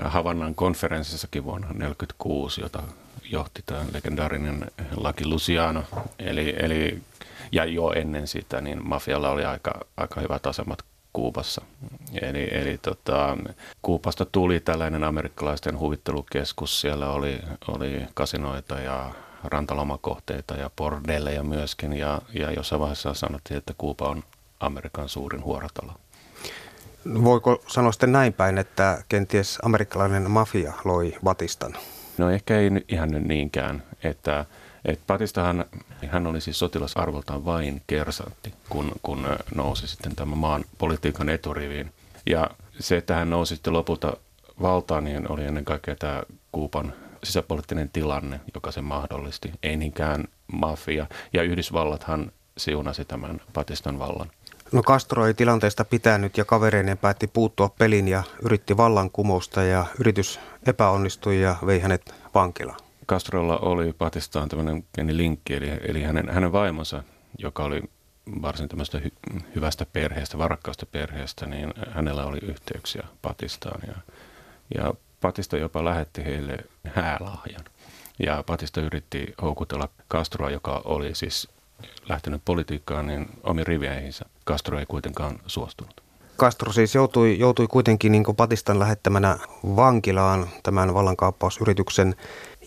Havannan 0.05 0.55
konferenssissakin 0.55 1.45
vuonna 1.45 1.67
1946, 1.67 2.61
jota 2.61 2.83
johti 3.31 3.63
tämä 3.67 3.85
legendaarinen 3.93 4.71
Laki 4.97 5.27
Luciano. 5.27 5.85
Eli, 6.19 6.55
eli, 6.59 7.03
ja 7.53 7.65
jo 7.65 7.93
ennen 7.93 8.27
sitä, 8.27 8.61
niin 8.61 8.89
mafialla 8.89 9.31
oli 9.31 9.45
aika, 9.45 9.81
aika 9.97 10.21
hyvät 10.21 10.47
asemat 10.47 10.79
Kuupassa. 11.17 11.63
Eli, 12.23 12.49
eli 12.51 12.79
tota, 12.79 13.39
Kuupasta 13.83 14.25
tuli 14.25 14.61
tällainen 14.61 15.05
amerikkalaisten 15.05 15.79
huvittelukeskus. 15.79 16.81
Siellä 16.81 17.11
oli, 17.11 17.39
oli 17.69 18.07
kasinoita 18.15 18.81
ja 18.81 19.11
rantalomakohteita 19.45 20.55
ja 20.55 20.71
bordelleja 20.77 21.43
myöskin. 21.43 21.93
Ja, 21.93 22.23
ja 22.33 22.51
jossain 22.51 22.81
vaiheessa 22.81 23.15
sanottiin, 23.15 23.59
että 23.59 23.75
Kuuba 23.79 24.05
on 24.05 24.23
Amerikan 24.61 25.09
suurin 25.09 25.45
huoratalo. 25.45 25.93
Voiko 27.25 27.63
sanoa 27.67 27.93
sitten 27.93 28.13
näin 28.13 28.33
päin, 28.33 28.59
että 28.59 29.03
kenties 29.09 29.59
amerikkalainen 29.63 30.31
mafia 30.31 30.73
loi 30.85 31.15
Batistan? 31.25 31.75
No 32.19 32.31
ehkä 32.31 32.59
ei 32.59 32.71
ihan 32.89 33.11
nyt 33.11 33.25
niinkään, 33.25 33.83
että 34.05 34.45
et 34.87 35.01
Batistahan, 35.07 35.65
hän 36.07 36.27
oli 36.27 36.41
siis 36.41 36.59
sotilasarvoltaan 36.59 37.45
vain 37.45 37.83
kersantti, 37.87 38.55
kun, 38.69 38.93
kun 39.03 39.27
nousi 39.55 39.87
sitten 39.87 40.17
tämän 40.17 40.39
maan 40.39 40.65
politiikan 40.79 41.29
eturiviin. 41.29 41.93
Ja 42.27 42.51
se, 42.81 42.97
että 42.97 43.15
hän 43.15 43.31
nousi 43.31 43.55
sitten 43.55 43.73
lopulta 43.73 44.17
valtaan, 44.63 45.05
niin 45.05 45.33
oli 45.33 45.45
ennen 45.45 45.65
kaikkea 45.65 45.97
tämä 45.97 46.23
Kuupan 46.53 46.93
sisäpoliittinen 47.25 47.91
tilanne, 47.91 48.41
joka 48.55 48.73
sen 48.73 48.85
mahdollisti. 48.85 49.53
Ei 49.63 49.77
niinkään 49.77 50.25
mafia. 50.53 51.07
Ja 51.33 51.43
Yhdysvallathan 51.43 52.33
siunasi 52.57 53.05
tämän 53.05 53.41
Patistan 53.53 53.99
vallan. 53.99 54.31
No 54.73 54.83
Castro 54.83 55.27
ei 55.27 55.35
tilanteesta 55.35 55.85
pitänyt 55.85 56.39
ja 56.39 56.45
kavereinen 56.45 56.99
päätti 56.99 57.27
puuttua 57.27 57.69
pelin 57.69 58.09
ja 58.09 58.23
yritti 58.43 58.77
vallankumousta 58.77 59.63
ja 59.63 59.87
yritys 60.01 60.41
epäonnistui 60.67 61.41
ja 61.41 61.57
vei 61.67 61.81
hänet 61.81 62.15
vankilaan. 62.35 62.86
Castrolla 63.09 63.59
oli 63.59 63.93
Patistaan 63.93 64.49
tämmöinen 64.49 64.85
pieni 64.97 65.17
linkki, 65.17 65.55
eli, 65.55 65.71
eli 65.89 66.03
hänen, 66.03 66.29
hänen 66.29 66.53
vaimonsa, 66.53 67.03
joka 67.39 67.65
oli 67.65 67.83
varsin 68.43 68.69
tämmöistä 68.69 68.99
hy, 68.99 69.11
hyvästä 69.55 69.87
perheestä, 69.93 70.39
varakkaasta 70.39 70.87
perheestä, 70.87 71.47
niin 71.47 71.75
hänellä 71.91 72.27
oli 72.27 72.39
yhteyksiä 72.43 73.03
Patistaan. 73.23 73.81
Ja, 73.87 73.95
ja 74.75 74.95
Patista 75.21 75.57
jopa 75.57 75.85
lähetti 75.85 76.25
heille 76.25 76.57
häälahjan. 76.87 77.65
Ja 78.19 78.45
Patista 78.47 78.81
yritti 78.81 79.35
houkutella 79.43 79.89
Castroa, 80.11 80.51
joka 80.51 80.83
oli 80.85 81.15
siis 81.15 81.49
lähtenyt 82.09 82.43
politiikkaan, 82.45 83.07
niin 83.07 83.27
omi 83.43 83.65
riveihinsä. 83.65 84.25
Castro 84.47 84.79
ei 84.79 84.87
kuitenkaan 84.87 85.39
suostunut. 85.47 86.07
Castro 86.39 86.73
siis 86.73 86.95
joutui, 86.95 87.39
joutui 87.39 87.67
kuitenkin 87.67 88.13
niin 88.13 88.25
Patistan 88.37 88.79
lähettämänä 88.79 89.39
vankilaan 89.65 90.49
tämän 90.63 90.95
vallankaappausyrityksen 90.95 92.15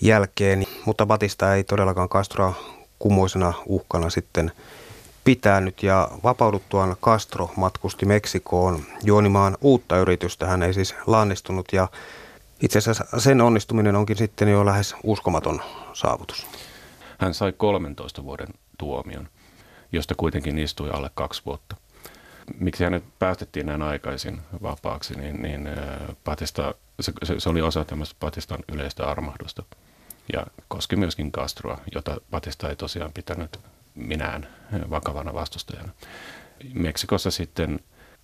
jälkeen, 0.01 0.65
mutta 0.85 1.05
Batista 1.05 1.55
ei 1.55 1.63
todellakaan 1.63 2.09
Castroa 2.09 2.53
kumoisena 2.99 3.53
uhkana 3.65 4.09
sitten 4.09 4.51
pitänyt 5.23 5.83
ja 5.83 6.09
vapauduttuaan 6.23 6.95
Castro 7.01 7.49
matkusti 7.55 8.05
Meksikoon 8.05 8.83
juonimaan 9.03 9.57
uutta 9.61 9.97
yritystä. 9.97 10.47
Hän 10.47 10.63
ei 10.63 10.73
siis 10.73 10.95
lannistunut 11.07 11.67
ja 11.71 11.87
itse 12.61 12.77
asiassa 12.77 13.05
sen 13.17 13.41
onnistuminen 13.41 13.95
onkin 13.95 14.17
sitten 14.17 14.47
jo 14.47 14.65
lähes 14.65 14.95
uskomaton 15.03 15.61
saavutus. 15.93 16.47
Hän 17.17 17.33
sai 17.33 17.53
13 17.57 18.23
vuoden 18.23 18.47
tuomion, 18.77 19.27
josta 19.91 20.15
kuitenkin 20.15 20.57
istui 20.57 20.89
alle 20.89 21.09
kaksi 21.15 21.41
vuotta. 21.45 21.75
Miksi 22.59 22.83
hänet 22.83 23.03
päästettiin 23.19 23.65
näin 23.65 23.81
aikaisin 23.81 24.41
vapaaksi, 24.61 25.13
niin, 25.13 25.41
niin 25.41 25.69
Patista, 26.23 26.73
se, 26.99 27.13
se, 27.37 27.49
oli 27.49 27.61
osa 27.61 27.85
tämmöistä 27.85 28.15
Patistan 28.19 28.59
yleistä 28.73 29.07
armahdusta 29.07 29.63
ja 30.33 30.45
koski 30.67 30.95
myöskin 30.95 31.31
Castroa, 31.31 31.77
jota 31.95 32.17
Batista 32.31 32.69
ei 32.69 32.75
tosiaan 32.75 33.13
pitänyt 33.13 33.59
minään 33.95 34.47
vakavana 34.89 35.33
vastustajana. 35.33 35.91
Meksikossa 36.73 37.31
sitten 37.31 37.79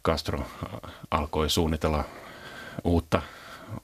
Castro 0.05 0.43
alkoi 1.11 1.49
suunnitella 1.49 2.03
uutta, 2.83 3.21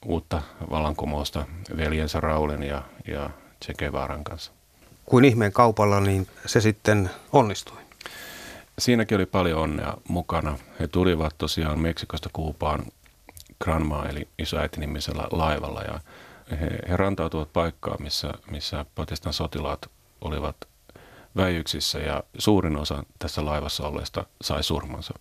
uutta 0.04 0.42
vallankumousta 0.70 1.46
veljensä 1.76 2.20
Raulin 2.20 2.62
ja, 2.62 2.82
ja 3.08 3.30
Che 3.64 3.74
Guevaran 3.78 4.24
kanssa. 4.24 4.52
Kuin 5.04 5.24
ihmeen 5.24 5.52
kaupalla, 5.52 6.00
niin 6.00 6.28
se 6.46 6.60
sitten 6.60 7.10
onnistui. 7.32 7.76
Siinäkin 8.78 9.16
oli 9.16 9.26
paljon 9.26 9.60
onnea 9.60 9.94
mukana. 10.08 10.58
He 10.80 10.88
tulivat 10.88 11.34
tosiaan 11.38 11.80
Meksikosta 11.80 12.30
Kuupaan 12.32 12.84
Granma 13.64 14.06
eli 14.06 14.28
isoäiti 14.38 14.80
nimisellä 14.80 15.28
laivalla 15.30 15.82
ja 15.82 16.00
he, 16.60 16.68
he 16.88 16.96
rantautuvat 16.96 17.52
paikkaan, 17.52 18.02
missä, 18.02 18.32
missä 18.50 18.86
Patistan 18.94 19.32
sotilaat 19.32 19.90
olivat 20.20 20.56
väijyksissä 21.36 21.98
ja 21.98 22.22
suurin 22.38 22.76
osa 22.76 23.02
tässä 23.18 23.44
laivassa 23.44 23.86
olleista 23.86 24.26
sai 24.42 24.62
surmansa. 24.62 25.14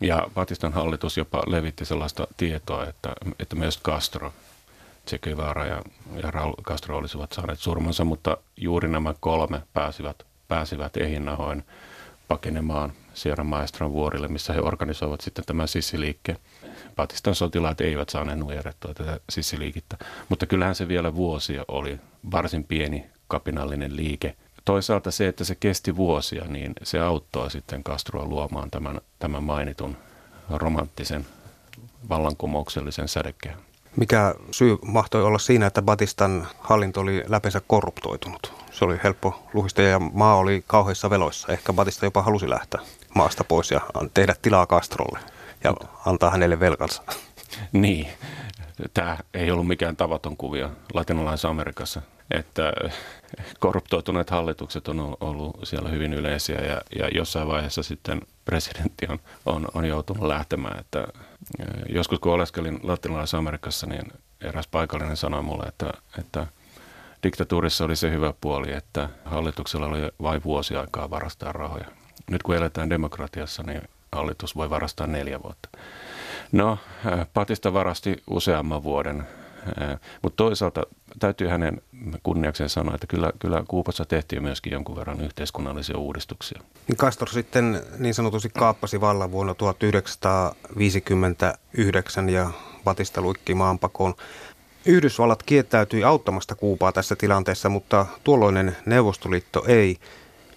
Ja 0.00 0.28
Patistan 0.34 0.72
hallitus 0.72 1.16
jopa 1.16 1.42
levitti 1.46 1.84
sellaista 1.84 2.26
tietoa, 2.36 2.86
että, 2.86 3.12
että 3.38 3.56
myös 3.56 3.80
Castro, 3.82 4.32
Che 5.06 5.18
Guevara 5.18 5.66
ja, 5.66 5.82
ja 6.22 6.30
Raul 6.30 6.54
Castro 6.62 6.96
olisivat 6.96 7.32
saaneet 7.32 7.58
surmansa, 7.58 8.04
mutta 8.04 8.36
juuri 8.56 8.88
nämä 8.88 9.14
kolme 9.20 9.62
pääsivät, 9.72 10.26
pääsivät 10.48 10.96
ehinnahoin 10.96 11.64
pakenemaan 12.28 12.92
Sierra 13.14 13.44
Maestran 13.44 13.92
vuorille, 13.92 14.28
missä 14.28 14.52
he 14.52 14.60
organisoivat 14.60 15.20
sitten 15.20 15.44
tämän 15.44 15.68
sissiliikkeen. 15.68 16.38
Patistan 16.96 17.34
sotilaat 17.34 17.80
eivät 17.80 18.08
saaneet 18.08 18.38
nujerrettua 18.38 18.94
tätä 18.94 19.20
sissiliikettä, 19.30 19.96
mutta 20.28 20.46
kyllähän 20.46 20.74
se 20.74 20.88
vielä 20.88 21.14
vuosia 21.14 21.64
oli 21.68 22.00
varsin 22.30 22.64
pieni 22.64 23.06
kapinallinen 23.28 23.96
liike. 23.96 24.36
Toisaalta 24.64 25.10
se, 25.10 25.28
että 25.28 25.44
se 25.44 25.54
kesti 25.54 25.96
vuosia, 25.96 26.44
niin 26.44 26.72
se 26.82 27.00
auttoi 27.00 27.50
sitten 27.50 27.84
Castroa 27.84 28.26
luomaan 28.26 28.70
tämän, 28.70 29.00
tämän 29.18 29.42
mainitun 29.42 29.96
romanttisen 30.50 31.26
vallankumouksellisen 32.08 33.08
sädekkeen. 33.08 33.56
Mikä 33.96 34.34
syy 34.50 34.78
mahtoi 34.86 35.24
olla 35.24 35.38
siinä, 35.38 35.66
että 35.66 35.82
Batistan 35.82 36.46
hallinto 36.58 37.00
oli 37.00 37.24
läpensä 37.26 37.60
korruptoitunut? 37.66 38.52
Se 38.72 38.84
oli 38.84 38.98
helppo 39.04 39.42
luhista 39.52 39.82
ja 39.82 39.98
maa 39.98 40.36
oli 40.36 40.64
kauheissa 40.66 41.10
veloissa. 41.10 41.52
Ehkä 41.52 41.72
Batista 41.72 42.06
jopa 42.06 42.22
halusi 42.22 42.50
lähteä 42.50 42.80
maasta 43.14 43.44
pois 43.44 43.70
ja 43.70 43.80
tehdä 44.14 44.34
tilaa 44.42 44.66
Castrolle 44.66 45.18
ja 45.64 45.74
antaa 46.06 46.30
hänelle 46.30 46.60
velkansa. 46.60 47.02
Niin, 47.72 48.06
tämä 48.94 49.16
ei 49.34 49.50
ollut 49.50 49.66
mikään 49.66 49.96
tavaton 49.96 50.36
kuvio 50.36 50.70
latinalaisessa 50.94 51.48
Amerikassa, 51.48 52.02
että 52.30 52.72
korruptoituneet 53.58 54.30
hallitukset 54.30 54.88
on 54.88 55.16
ollut 55.20 55.60
siellä 55.62 55.88
hyvin 55.88 56.14
yleisiä 56.14 56.60
ja, 56.60 56.80
ja 56.98 57.08
jossain 57.08 57.48
vaiheessa 57.48 57.82
sitten 57.82 58.20
presidentti 58.44 59.06
on, 59.08 59.18
on, 59.46 59.66
on 59.74 59.84
joutunut 59.84 60.26
lähtemään. 60.26 60.80
Että, 60.80 61.06
joskus 61.88 62.18
kun 62.18 62.32
oleskelin 62.32 62.80
latinalaisessa 62.82 63.38
Amerikassa, 63.38 63.86
niin 63.86 64.12
eräs 64.40 64.68
paikallinen 64.68 65.16
sanoi 65.16 65.42
mulle, 65.42 65.64
että, 65.66 65.92
että 66.18 66.46
diktatuurissa 67.22 67.84
oli 67.84 67.96
se 67.96 68.10
hyvä 68.10 68.34
puoli, 68.40 68.72
että 68.72 69.08
hallituksella 69.24 69.86
oli 69.86 69.98
vain 70.22 70.44
vuosi 70.44 70.76
aikaa 70.76 71.10
varastaa 71.10 71.52
rahoja. 71.52 71.86
Nyt 72.30 72.42
kun 72.42 72.54
eletään 72.54 72.90
demokratiassa, 72.90 73.62
niin 73.62 73.82
hallitus 74.12 74.56
voi 74.56 74.70
varastaa 74.70 75.06
neljä 75.06 75.42
vuotta. 75.42 75.68
No, 76.52 76.78
äh, 77.06 77.26
Patista 77.34 77.72
varasti 77.72 78.22
useamman 78.30 78.82
vuoden, 78.82 79.20
äh, 79.20 79.26
mutta 80.22 80.36
toisaalta 80.36 80.82
täytyy 81.18 81.48
hänen 81.48 81.82
kunniakseen 82.22 82.68
sanoa, 82.68 82.94
että 82.94 83.06
kyllä, 83.06 83.32
kyllä 83.38 83.64
Kuupassa 83.68 84.04
tehtiin 84.04 84.42
myöskin 84.42 84.72
jonkun 84.72 84.96
verran 84.96 85.20
yhteiskunnallisia 85.20 85.98
uudistuksia. 85.98 86.60
Niin 86.88 86.96
Castor 86.96 87.28
sitten 87.28 87.80
niin 87.98 88.14
sanotusti 88.14 88.48
kaappasi 88.48 89.00
vallan 89.00 89.32
vuonna 89.32 89.54
1959 89.54 92.28
ja 92.28 92.50
Batista 92.84 93.20
luikki 93.20 93.54
maanpakoon. 93.54 94.14
Yhdysvallat 94.86 95.42
kieltäytyi 95.42 96.04
auttamasta 96.04 96.54
Kuupaa 96.54 96.92
tässä 96.92 97.16
tilanteessa, 97.16 97.68
mutta 97.68 98.06
tuolloinen 98.24 98.76
Neuvostoliitto 98.86 99.64
ei. 99.66 99.96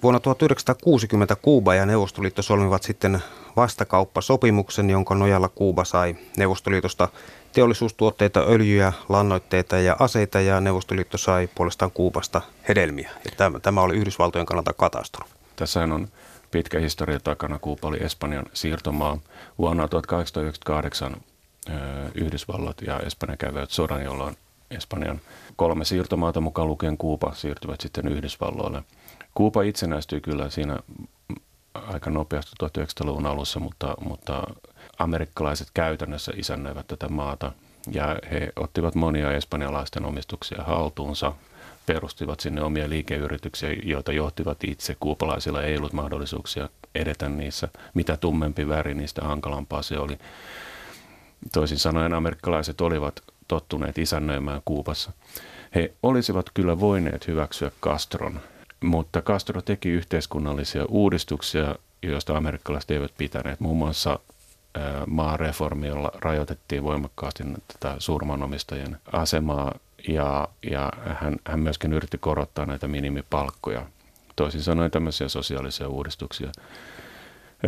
Vuonna 0.04 0.20
1960 0.20 1.36
Kuuba 1.36 1.76
ja 1.76 1.86
Neuvostoliitto 1.86 2.42
solmivat 2.42 2.84
sitten 2.84 3.24
vastakauppasopimuksen, 3.58 4.90
jonka 4.90 5.16
nojalla 5.16 5.50
Kuuba 5.50 5.84
sai 5.84 6.16
Neuvostoliitosta 6.38 7.08
teollisuustuotteita, 7.54 8.40
öljyjä, 8.40 8.94
lannoitteita 9.10 9.78
ja 9.78 9.96
aseita 10.00 10.42
ja 10.42 10.62
Neuvostoliitto 10.62 11.18
sai 11.18 11.50
puolestaan 11.56 11.92
Kuubasta 11.92 12.42
hedelmiä. 12.70 13.12
Ja 13.26 13.32
tämä, 13.38 13.60
tämä 13.60 13.82
oli 13.82 13.96
Yhdysvaltojen 13.96 14.46
kannalta 14.46 14.74
katastrofi. 14.74 15.34
Tässähän 15.56 15.92
on 15.92 16.08
pitkä 16.52 16.80
historia 16.80 17.20
takana. 17.20 17.60
Kuuba 17.60 17.88
oli 17.88 17.98
Espanjan 18.04 18.46
siirtomaa. 18.54 19.18
Vuonna 19.58 19.88
1898 19.88 21.16
Yhdysvallat 22.16 22.82
ja 22.82 23.00
Espanja 23.00 23.38
kävivät 23.38 23.72
sodan, 23.72 24.04
jolloin 24.04 24.38
Espanjan 24.72 25.22
kolme 25.56 25.86
siirtomaata 25.86 26.42
mukaan 26.42 26.68
lukien 26.68 26.98
Kuuba 26.98 27.34
siirtyvät 27.34 27.82
sitten 27.82 28.08
Yhdysvalloille. 28.08 28.84
Kuuba 29.34 29.62
itsenäistyi 29.62 30.22
kyllä 30.22 30.50
siinä 30.50 30.80
aika 31.88 32.10
nopeasti 32.10 32.52
1900-luvun 32.64 33.26
alussa, 33.26 33.60
mutta, 33.60 33.96
mutta 34.02 34.44
amerikkalaiset 35.00 35.68
käytännössä 35.74 36.32
isännöivät 36.36 36.88
tätä 36.88 37.10
maata 37.10 37.52
ja 37.92 38.20
he 38.32 38.54
ottivat 38.56 38.96
monia 38.96 39.32
espanjalaisten 39.32 40.06
omistuksia 40.06 40.64
haltuunsa, 40.64 41.34
perustivat 41.86 42.40
sinne 42.40 42.62
omia 42.62 42.90
liikeyrityksiä, 42.90 43.70
joita 43.84 44.12
johtivat 44.12 44.64
itse. 44.64 44.98
Kuupalaisilla 45.00 45.64
ei 45.64 45.78
ollut 45.78 45.94
mahdollisuuksia 45.94 46.70
edetä 46.96 47.30
niissä. 47.30 47.68
Mitä 47.94 48.18
tummempi 48.18 48.68
väri, 48.70 48.94
niistä 48.94 49.22
hankalampaa 49.22 49.82
se 49.82 50.00
oli. 50.00 50.18
Toisin 51.54 51.80
sanoen 51.80 52.14
amerikkalaiset 52.14 52.82
olivat 52.82 53.24
tottuneet 53.48 53.98
isännöimään 53.98 54.62
Kuupassa. 54.66 55.12
He 55.76 55.94
olisivat 56.04 56.50
kyllä 56.54 56.80
voineet 56.80 57.28
hyväksyä 57.28 57.72
Castron 57.82 58.40
mutta 58.84 59.22
Castro 59.22 59.62
teki 59.62 59.90
yhteiskunnallisia 59.90 60.86
uudistuksia, 60.86 61.76
joista 62.04 62.38
amerikkalaiset 62.38 62.92
eivät 62.92 63.12
pitäneet. 63.18 63.60
Muun 63.60 63.78
muassa 63.78 64.20
maareformi, 65.08 65.88
jolla 65.88 66.12
rajoitettiin 66.16 66.84
voimakkaasti 66.84 67.44
tätä 67.68 67.96
suurmanomistajien 68.00 68.98
asemaa 69.12 69.76
ja, 70.08 70.48
ja 70.72 70.92
hän, 71.06 71.36
hän 71.48 71.60
myöskin 71.60 71.94
yritti 71.94 72.18
korottaa 72.18 72.66
näitä 72.66 72.88
minimipalkkoja. 72.88 73.86
Toisin 74.36 74.62
sanoen 74.62 74.92
tämmöisiä 74.92 75.28
sosiaalisia 75.28 75.88
uudistuksia. 75.88 76.52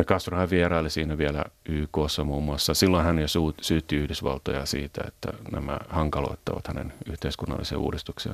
Castro 0.04 0.38
hän 0.38 0.50
vieraili 0.50 0.90
siinä 0.90 1.18
vielä 1.18 1.46
YKssa 1.66 2.24
muun 2.24 2.44
muassa. 2.44 2.74
Silloin 2.74 3.06
hän 3.06 3.20
jo 3.20 3.28
syytti 3.62 3.96
Yhdysvaltoja 3.96 4.66
siitä, 4.66 5.02
että 5.08 5.34
nämä 5.52 5.78
hankaloittavat 5.90 6.68
hänen 6.68 6.94
yhteiskunnallisia 7.12 7.78
uudistuksia. 7.78 8.34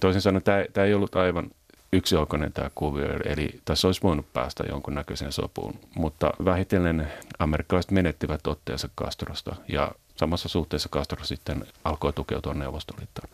Toisin 0.00 0.22
sanoen 0.22 0.42
tämä, 0.42 0.64
tämä 0.72 0.86
ei 0.86 0.94
ollut 0.94 1.16
aivan 1.16 1.50
yksioikoinen 1.96 2.52
tämä 2.52 2.70
kuvio, 2.74 3.08
eli 3.24 3.60
tässä 3.64 3.88
olisi 3.88 4.02
voinut 4.02 4.32
päästä 4.32 4.64
jonkunnäköiseen 4.68 5.32
sopuun. 5.32 5.74
Mutta 5.94 6.30
vähitellen 6.44 7.12
amerikkalaiset 7.38 7.90
menettivät 7.90 8.46
otteensa 8.46 8.88
Castrosta 8.98 9.56
ja 9.68 9.92
samassa 10.16 10.48
suhteessa 10.48 10.88
Castro 10.88 11.24
sitten 11.24 11.66
alkoi 11.84 12.12
tukeutua 12.12 12.54
Neuvostoliittoon. 12.54 13.28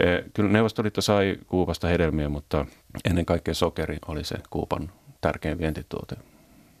Eh, 0.00 0.24
kyllä 0.34 0.50
Neuvostoliitto 0.50 1.00
sai 1.00 1.36
Kuubasta 1.46 1.88
hedelmiä, 1.88 2.28
mutta 2.28 2.66
ennen 3.04 3.26
kaikkea 3.26 3.54
sokeri 3.54 3.98
oli 4.08 4.24
se 4.24 4.36
Kuuban 4.50 4.90
tärkein 5.20 5.58
vientituote. 5.58 6.16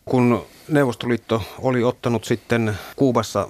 Kun 0.04 0.46
Neuvostoliitto 0.68 1.42
oli 1.58 1.84
ottanut 1.84 2.24
sitten 2.24 2.78
Kuubassa 2.96 3.48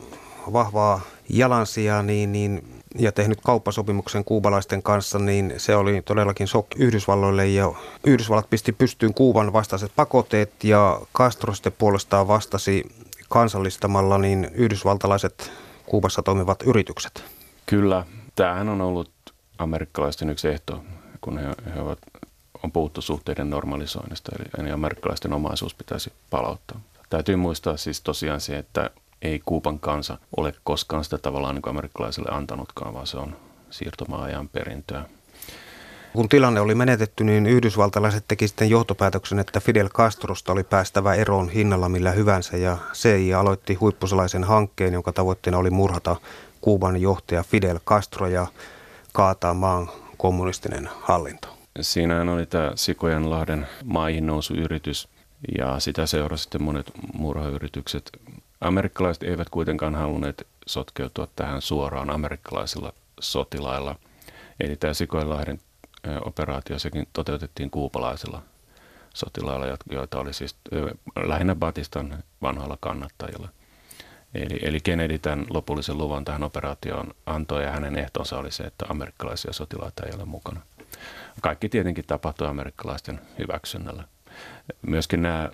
vahvaa 0.52 1.00
jalansijaa 1.28 2.02
niin, 2.02 2.32
niin, 2.32 2.75
ja 2.98 3.12
tehnyt 3.12 3.40
kauppasopimuksen 3.40 4.24
kuubalaisten 4.24 4.82
kanssa, 4.82 5.18
niin 5.18 5.54
se 5.56 5.76
oli 5.76 6.02
todellakin 6.02 6.46
sok 6.46 6.66
Yhdysvalloille 6.76 7.46
ja 7.46 7.72
Yhdysvallat 8.06 8.50
pisti 8.50 8.72
pystyyn 8.72 9.14
Kuuban 9.14 9.52
vastaiset 9.52 9.92
pakotteet 9.96 10.64
ja 10.64 11.00
Castro 11.14 11.54
sitten 11.54 11.72
puolestaan 11.78 12.28
vastasi 12.28 12.84
kansallistamalla 13.28 14.18
niin 14.18 14.50
yhdysvaltalaiset 14.54 15.52
Kuubassa 15.86 16.22
toimivat 16.22 16.62
yritykset. 16.62 17.24
Kyllä, 17.66 18.04
tämähän 18.34 18.68
on 18.68 18.80
ollut 18.80 19.10
amerikkalaisten 19.58 20.30
yksi 20.30 20.48
ehto, 20.48 20.84
kun 21.20 21.38
he, 21.38 21.54
he 21.74 21.80
ovat, 21.80 21.98
on 22.62 22.72
puhuttu 22.72 23.02
suhteiden 23.02 23.50
normalisoinnista, 23.50 24.32
eli, 24.38 24.48
eli 24.58 24.72
amerikkalaisten 24.72 25.32
omaisuus 25.32 25.74
pitäisi 25.74 26.12
palauttaa. 26.30 26.80
Täytyy 27.10 27.36
muistaa 27.36 27.76
siis 27.76 28.00
tosiaan 28.00 28.40
se, 28.40 28.58
että 28.58 28.90
ei 29.22 29.40
Kuuban 29.44 29.78
kansa 29.78 30.18
ole 30.36 30.54
koskaan 30.64 31.04
sitä 31.04 31.18
tavallaan 31.18 31.54
niin 31.54 31.62
kuin 31.62 31.70
amerikkalaisille 31.70 32.28
antanutkaan, 32.30 32.94
vaan 32.94 33.06
se 33.06 33.16
on 33.16 33.36
siirtomaajan 33.70 34.48
perintöä. 34.48 35.04
Kun 36.12 36.28
tilanne 36.28 36.60
oli 36.60 36.74
menetetty, 36.74 37.24
niin 37.24 37.46
yhdysvaltalaiset 37.46 38.24
teki 38.28 38.48
sitten 38.48 38.70
johtopäätöksen, 38.70 39.38
että 39.38 39.60
Fidel 39.60 39.88
Castrosta 39.88 40.52
oli 40.52 40.64
päästävä 40.64 41.14
eroon 41.14 41.48
hinnalla 41.48 41.88
millä 41.88 42.10
hyvänsä 42.10 42.56
ja 42.56 42.76
CIA 42.92 43.40
aloitti 43.40 43.74
huippusalaisen 43.74 44.44
hankkeen, 44.44 44.92
jonka 44.92 45.12
tavoitteena 45.12 45.58
oli 45.58 45.70
murhata 45.70 46.16
Kuuban 46.60 47.00
johtaja 47.00 47.42
Fidel 47.42 47.78
Castro 47.86 48.26
ja 48.26 48.46
kaataa 49.12 49.54
maan 49.54 49.90
kommunistinen 50.16 50.88
hallinto. 51.00 51.48
Siinähän 51.80 52.28
oli 52.28 52.46
tämä 52.46 52.72
Sikojanlahden 52.74 53.66
maihin 53.84 54.30
yritys 54.56 55.08
ja 55.58 55.80
sitä 55.80 56.06
seurasi 56.06 56.42
sitten 56.42 56.62
monet 56.62 56.90
murhayritykset. 57.14 58.10
Amerikkalaiset 58.66 59.22
eivät 59.22 59.48
kuitenkaan 59.48 59.94
halunneet 59.94 60.46
sotkeutua 60.66 61.28
tähän 61.36 61.62
suoraan 61.62 62.10
amerikkalaisilla 62.10 62.92
sotilailla. 63.20 63.96
Eli 64.60 64.76
tämä 64.76 64.94
Sikojanlahden 64.94 65.60
operaatio 66.24 66.78
sekin 66.78 67.08
toteutettiin 67.12 67.70
kuupalaisilla 67.70 68.42
sotilailla, 69.14 69.66
joita 69.90 70.20
oli 70.20 70.32
siis 70.32 70.56
lähinnä 71.16 71.54
Batistan 71.54 72.22
vanhoilla 72.42 72.78
kannattajilla. 72.80 73.48
Eli, 74.34 74.58
eli 74.62 74.80
Kennedy 74.80 75.18
tämän 75.18 75.46
lopullisen 75.50 75.98
luvan 75.98 76.24
tähän 76.24 76.42
operaatioon 76.42 77.14
antoi 77.26 77.64
ja 77.64 77.70
hänen 77.70 77.98
ehtonsa 77.98 78.38
oli 78.38 78.50
se, 78.50 78.62
että 78.62 78.86
amerikkalaisia 78.88 79.52
sotilaita 79.52 80.06
ei 80.06 80.12
ole 80.14 80.24
mukana. 80.24 80.60
Kaikki 81.42 81.68
tietenkin 81.68 82.04
tapahtui 82.06 82.48
amerikkalaisten 82.48 83.20
hyväksynnällä. 83.38 84.04
Myöskin 84.82 85.22
nämä 85.22 85.50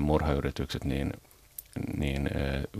murhayritykset, 0.00 0.84
niin, 0.84 1.12
niin 1.96 2.30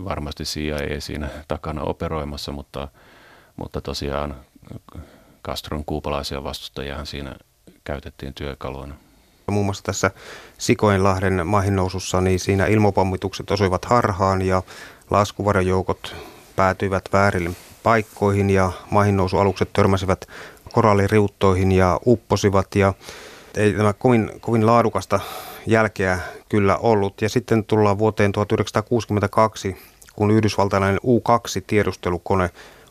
varmasti 0.05 0.43
CIA 0.43 0.77
ei 0.77 1.01
siinä 1.01 1.29
takana 1.47 1.81
operoimassa, 1.81 2.51
mutta, 2.51 2.87
mutta 3.55 3.81
tosiaan 3.81 4.35
Castron 5.45 5.85
kuupalaisia 5.85 6.43
vastustajiahan 6.43 7.05
siinä 7.05 7.35
käytettiin 7.83 8.33
työkaluina. 8.33 8.95
Muun 9.47 9.65
muassa 9.65 9.83
tässä 9.83 10.11
Sikoinlahden 10.57 11.47
maihinnousussa, 11.47 12.21
niin 12.21 12.39
siinä 12.39 12.65
ilmopommitukset 12.65 13.51
osuivat 13.51 13.85
harhaan 13.85 14.41
ja 14.41 14.63
laskuvarjojoukot 15.09 16.15
päätyivät 16.55 17.09
väärille 17.13 17.49
paikkoihin 17.83 18.49
ja 18.49 18.71
maihinnousualukset 18.89 19.73
törmäsivät 19.73 20.27
koralliriuttoihin 20.73 21.71
ja 21.71 21.99
upposivat 22.05 22.75
ja 22.75 22.93
ei 23.57 23.73
tämä 23.73 23.93
kovin, 23.93 24.31
kovin 24.41 24.65
laadukasta 24.65 25.19
jälkeä 25.67 26.19
kyllä 26.49 26.77
ollut. 26.77 27.21
Ja 27.21 27.29
sitten 27.29 27.65
tullaan 27.65 27.99
vuoteen 27.99 28.31
1962, 28.31 29.77
kun 30.15 30.31
yhdysvaltalainen 30.31 30.99
U-2-tiedustelukone 31.03 32.49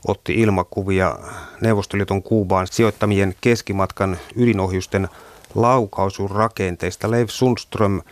otti 0.08 0.34
ilmakuvia 0.34 1.18
Neuvostoliiton 1.60 2.22
Kuubaan 2.22 2.66
sijoittamien 2.66 3.34
keskimatkan 3.40 4.18
ydinohjusten 4.36 5.08
laukausurakenteista. 5.54 7.10
Leif 7.10 7.30
Sundström 7.30 8.02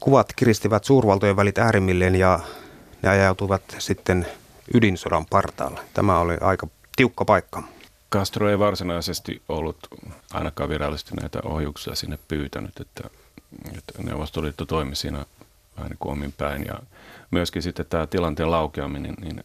kuvat 0.00 0.32
kiristivät 0.36 0.84
suurvaltojen 0.84 1.36
välit 1.36 1.58
äärimmilleen 1.58 2.14
ja 2.14 2.40
ne 3.02 3.08
ajautuivat 3.08 3.62
sitten 3.78 4.26
ydinsodan 4.74 5.26
partaalle. 5.26 5.80
Tämä 5.94 6.18
oli 6.18 6.36
aika 6.40 6.66
tiukka 6.96 7.24
paikka. 7.24 7.62
Castro 8.12 8.50
ei 8.50 8.58
varsinaisesti 8.58 9.42
ollut 9.48 9.78
ainakaan 10.32 10.68
virallisesti 10.68 11.14
näitä 11.20 11.38
ohjuksia 11.44 11.94
sinne 11.94 12.18
pyytänyt, 12.28 12.80
että, 12.80 13.10
että 13.78 14.02
Neuvostoliitto 14.02 14.64
toimi 14.64 14.96
siinä 14.96 15.26
vähän 15.76 15.90
niin 15.90 15.98
kuin 15.98 16.12
omin 16.12 16.32
päin. 16.32 16.66
Ja 16.66 16.74
myöskin 17.30 17.62
sitten 17.62 17.86
tämä 17.86 18.06
tilanteen 18.06 18.50
laukeaminen, 18.50 19.14
niin 19.20 19.44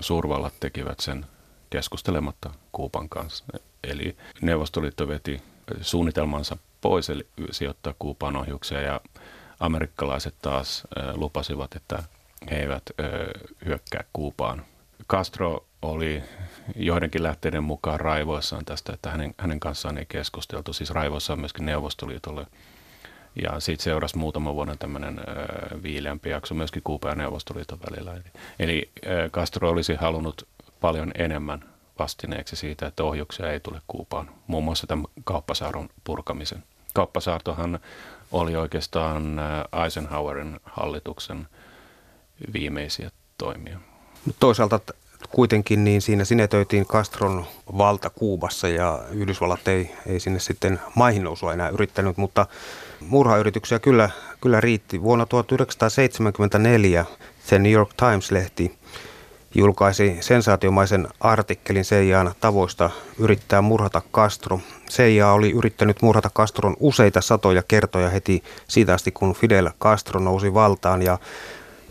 suurvallat 0.00 0.54
tekivät 0.60 1.00
sen 1.00 1.26
keskustelematta 1.70 2.50
Kuupan 2.72 3.08
kanssa. 3.08 3.44
Eli 3.84 4.16
Neuvostoliitto 4.40 5.08
veti 5.08 5.42
suunnitelmansa 5.80 6.56
pois, 6.80 7.10
eli 7.10 7.26
sijoittaa 7.50 7.94
Kuupan 7.98 8.36
ohjuksia 8.36 8.80
ja 8.80 9.00
amerikkalaiset 9.60 10.34
taas 10.42 10.82
lupasivat, 11.14 11.76
että 11.76 12.02
he 12.50 12.56
eivät 12.56 12.82
hyökkää 13.64 14.04
Kuupaan. 14.12 14.64
Castro 15.08 15.64
oli 15.82 16.22
joidenkin 16.76 17.22
lähteiden 17.22 17.64
mukaan 17.64 18.00
raivoissaan 18.00 18.64
tästä, 18.64 18.92
että 18.92 19.10
hänen, 19.10 19.34
hänen 19.38 19.60
kanssaan 19.60 19.98
ei 19.98 20.06
keskusteltu, 20.06 20.72
siis 20.72 20.90
raivoissaan 20.90 21.40
myöskin 21.40 21.66
Neuvostoliitolle. 21.66 22.46
Ja 23.42 23.60
siitä 23.60 23.82
seurasi 23.82 24.18
muutama 24.18 24.54
vuoden 24.54 24.78
tämmöinen 24.78 25.20
viileämpi 25.82 26.30
jakso 26.30 26.54
myöskin 26.54 26.82
Kuupan 26.82 27.10
ja 27.10 27.14
Neuvostoliiton 27.14 27.78
välillä. 27.90 28.12
Eli, 28.12 28.22
eli 28.58 28.90
Castro 29.30 29.70
olisi 29.70 29.94
halunnut 29.94 30.48
paljon 30.80 31.12
enemmän 31.14 31.64
vastineeksi 31.98 32.56
siitä, 32.56 32.86
että 32.86 33.04
ohjuksia 33.04 33.52
ei 33.52 33.60
tule 33.60 33.80
Kuupaan, 33.86 34.30
muun 34.46 34.64
muassa 34.64 34.86
tämän 34.86 35.06
kauppasaaron 35.24 35.88
purkamisen. 36.04 36.64
Kauppasaartohan 36.94 37.78
oli 38.32 38.56
oikeastaan 38.56 39.40
Eisenhowerin 39.84 40.60
hallituksen 40.64 41.48
viimeisiä 42.52 43.10
toimia. 43.38 43.78
Toisaalta 44.40 44.80
kuitenkin 45.30 45.84
niin 45.84 46.02
siinä 46.02 46.24
sinetöitiin 46.24 46.86
Castron 46.86 47.44
valta 47.78 48.10
Kuubassa 48.10 48.68
ja 48.68 48.98
Yhdysvallat 49.10 49.68
ei, 49.68 49.90
ei 50.06 50.20
sinne 50.20 50.38
sitten 50.38 50.80
maihin 50.94 51.24
nousua 51.24 51.52
enää 51.52 51.68
yrittänyt, 51.68 52.16
mutta 52.16 52.46
murhayrityksiä 53.00 53.78
kyllä, 53.78 54.10
kyllä 54.40 54.60
riitti. 54.60 55.02
Vuonna 55.02 55.26
1974 55.26 57.04
The 57.46 57.58
New 57.58 57.72
York 57.72 57.90
Times-lehti 57.96 58.80
julkaisi 59.54 60.16
sensaatiomaisen 60.20 61.08
artikkelin 61.20 61.84
Seijaan 61.84 62.34
tavoista 62.40 62.90
yrittää 63.18 63.62
murhata 63.62 64.02
Castro. 64.12 64.60
Seija 64.88 65.32
oli 65.32 65.50
yrittänyt 65.50 66.02
murhata 66.02 66.30
Castron 66.30 66.76
useita 66.80 67.20
satoja 67.20 67.62
kertoja 67.68 68.10
heti 68.10 68.42
siitä 68.68 68.94
asti, 68.94 69.10
kun 69.12 69.34
Fidel 69.34 69.70
Castro 69.80 70.20
nousi 70.20 70.54
valtaan 70.54 71.02
ja 71.02 71.18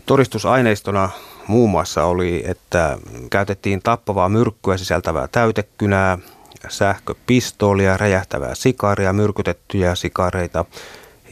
todistusaineistona 0.06 1.10
muun 1.50 1.70
muassa 1.70 2.04
oli, 2.04 2.42
että 2.46 2.98
käytettiin 3.30 3.80
tappavaa 3.82 4.28
myrkkyä 4.28 4.76
sisältävää 4.76 5.28
täytekynää, 5.28 6.18
sähköpistoolia, 6.68 7.96
räjähtävää 7.96 8.54
sikaria, 8.54 9.12
myrkytettyjä 9.12 9.94
sikareita 9.94 10.64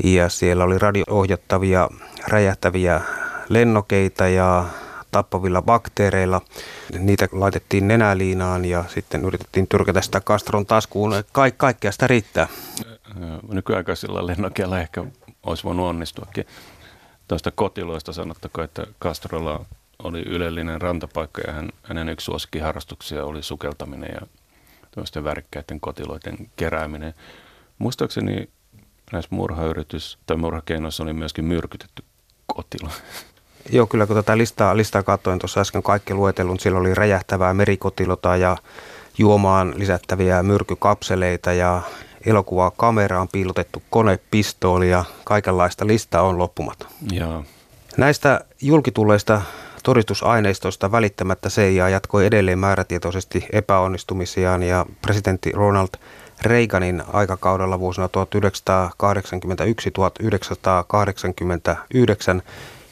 ja 0.04 0.28
siellä 0.28 0.64
oli 0.64 0.78
radio-ohjattavia 0.78 1.88
räjähtäviä 2.28 3.00
lennokeita 3.48 4.28
ja 4.28 4.64
tappavilla 5.10 5.62
bakteereilla. 5.62 6.40
Niitä 6.98 7.28
laitettiin 7.32 7.88
nenäliinaan 7.88 8.64
ja 8.64 8.84
sitten 8.88 9.24
yritettiin 9.24 9.66
tyrkätä 9.68 10.00
sitä 10.00 10.20
kastron 10.20 10.66
taskuun. 10.66 11.12
Ka- 11.32 11.50
kaikkea 11.56 11.92
sitä 11.92 12.06
riittää. 12.06 12.48
Nykyaikaisilla 13.48 14.26
lennokeilla 14.26 14.80
ehkä 14.80 15.04
olisi 15.42 15.64
voinut 15.64 15.86
onnistuakin. 15.86 16.46
Tuosta 17.28 17.50
kotiloista 17.50 18.12
sanottakoon, 18.12 18.64
että 18.64 18.86
Castrolla 19.02 19.64
oli 20.04 20.22
ylellinen 20.22 20.80
rantapaikka 20.80 21.42
ja 21.46 21.52
hän, 21.52 21.68
hänen 21.82 22.08
yksi 22.08 22.24
suosikkiharrastuksia 22.24 23.24
oli 23.24 23.42
sukeltaminen 23.42 24.10
ja 24.20 24.26
tuosten 24.90 25.24
värikkäiden 25.24 25.80
kotiloiden 25.80 26.50
kerääminen. 26.56 27.14
Muistaakseni 27.78 28.48
näissä 29.12 29.36
murhayritys- 29.36 30.18
tai 30.26 30.36
murhakeinoissa 30.36 31.02
oli 31.02 31.12
myöskin 31.12 31.44
myrkytetty 31.44 32.04
kotilo. 32.46 32.90
Joo, 33.72 33.86
kyllä 33.86 34.06
kun 34.06 34.16
tätä 34.16 34.38
listaa, 34.38 34.76
listaa 34.76 35.02
katsoin 35.02 35.38
tuossa 35.38 35.60
äsken 35.60 35.82
kaikki 35.82 36.14
luetellun, 36.14 36.60
siellä 36.60 36.80
oli 36.80 36.94
räjähtävää 36.94 37.54
merikotilota 37.54 38.36
ja 38.36 38.56
juomaan 39.18 39.74
lisättäviä 39.76 40.42
myrkykapseleita 40.42 41.52
ja 41.52 41.82
elokuvaa 42.26 42.70
kameraan, 42.70 43.28
piilotettu 43.28 43.82
konepistooli 43.90 44.90
ja 44.90 45.04
kaikenlaista 45.24 45.86
listaa 45.86 46.22
on 46.22 46.38
loppumaton. 46.38 46.88
Joo. 47.12 47.44
Näistä 47.96 48.40
julkitulleista 48.60 49.42
todistusaineistosta 49.82 50.92
välittämättä 50.92 51.48
CIA 51.48 51.88
jatkoi 51.88 52.26
edelleen 52.26 52.58
määrätietoisesti 52.58 53.46
epäonnistumisiaan 53.52 54.62
ja 54.62 54.86
presidentti 55.02 55.52
Ronald 55.52 55.88
Reaganin 56.42 57.02
aikakaudella 57.12 57.80
vuosina 57.80 58.06
1981-1989 58.06 58.10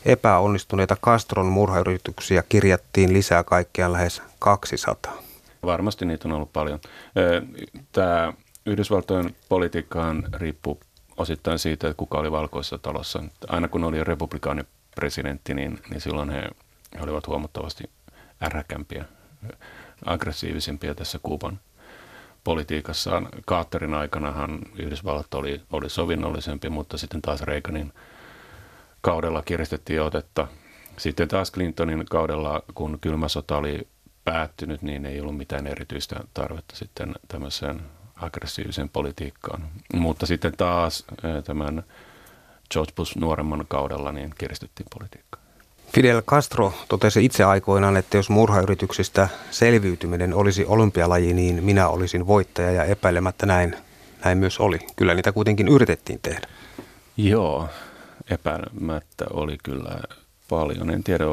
epäonnistuneita 0.04 0.96
Castron 0.96 1.46
murhayrityksiä 1.46 2.44
kirjattiin 2.48 3.12
lisää 3.12 3.44
kaikkiaan 3.44 3.92
lähes 3.92 4.22
200. 4.38 5.22
Varmasti 5.64 6.04
niitä 6.04 6.28
on 6.28 6.32
ollut 6.32 6.52
paljon. 6.52 6.80
Tämä 7.92 8.32
Yhdysvaltojen 8.66 9.36
politiikkaan 9.48 10.24
riippuu 10.32 10.80
osittain 11.16 11.58
siitä, 11.58 11.88
että 11.88 11.98
kuka 11.98 12.18
oli 12.18 12.32
valkoisessa 12.32 12.78
talossa. 12.78 13.22
Aina 13.48 13.68
kun 13.68 13.84
oli 13.84 14.04
republikaanipresidentti, 14.04 15.54
niin, 15.54 15.78
niin 15.90 16.00
silloin 16.00 16.30
he, 16.30 16.42
he 16.96 17.02
olivat 17.04 17.26
huomattavasti 17.26 17.84
ärhäkämpiä, 18.42 19.04
aggressiivisempia 20.04 20.94
tässä 20.94 21.18
Kuuban 21.22 21.60
politiikassaan. 22.44 23.28
Carterin 23.48 23.94
aikanahan 23.94 24.58
Yhdysvallat 24.78 25.34
oli, 25.34 25.62
oli 25.72 25.90
sovinnollisempi, 25.90 26.68
mutta 26.68 26.98
sitten 26.98 27.22
taas 27.22 27.42
Reaganin 27.42 27.92
kaudella 29.00 29.42
kiristettiin 29.42 30.02
otetta. 30.02 30.48
Sitten 30.96 31.28
taas 31.28 31.52
Clintonin 31.52 32.06
kaudella, 32.10 32.62
kun 32.74 32.98
kylmä 33.00 33.28
sota 33.28 33.56
oli 33.56 33.88
päättynyt, 34.24 34.82
niin 34.82 35.06
ei 35.06 35.20
ollut 35.20 35.36
mitään 35.36 35.66
erityistä 35.66 36.20
tarvetta 36.34 36.76
sitten 36.76 37.14
tämmöiseen 37.28 37.82
aggressiiviseen 38.16 38.88
politiikkaan. 38.88 39.68
Mutta 39.94 40.26
sitten 40.26 40.56
taas 40.56 41.04
tämän 41.44 41.82
George 42.72 42.92
Bush 42.96 43.16
nuoremman 43.16 43.64
kaudella 43.68 44.12
niin 44.12 44.34
kiristettiin 44.38 44.86
politiikkaa. 44.98 45.45
Fidel 45.96 46.22
Castro 46.22 46.72
totesi 46.88 47.24
itse 47.24 47.44
aikoinaan, 47.44 47.96
että 47.96 48.16
jos 48.16 48.30
murhayrityksistä 48.30 49.28
selviytyminen 49.50 50.34
olisi 50.34 50.64
olympialaji, 50.66 51.34
niin 51.34 51.64
minä 51.64 51.88
olisin 51.88 52.26
voittaja 52.26 52.72
ja 52.72 52.84
epäilemättä 52.84 53.46
näin, 53.46 53.76
näin 54.24 54.38
myös 54.38 54.58
oli. 54.58 54.78
Kyllä 54.96 55.14
niitä 55.14 55.32
kuitenkin 55.32 55.68
yritettiin 55.68 56.18
tehdä. 56.22 56.48
Joo, 57.16 57.68
epäilemättä 58.30 59.24
oli 59.30 59.58
kyllä 59.62 60.00
paljon. 60.48 60.90
En 60.90 61.04
tiedä, 61.04 61.24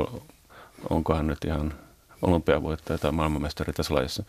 onkohan 0.89 1.27
nyt 1.27 1.45
ihan 1.45 1.73
olympiavoittaja 2.21 2.97
tai 2.97 3.11
maailmanmestari 3.11 3.73
tässä 3.73 3.95
lajissa. 3.95 4.23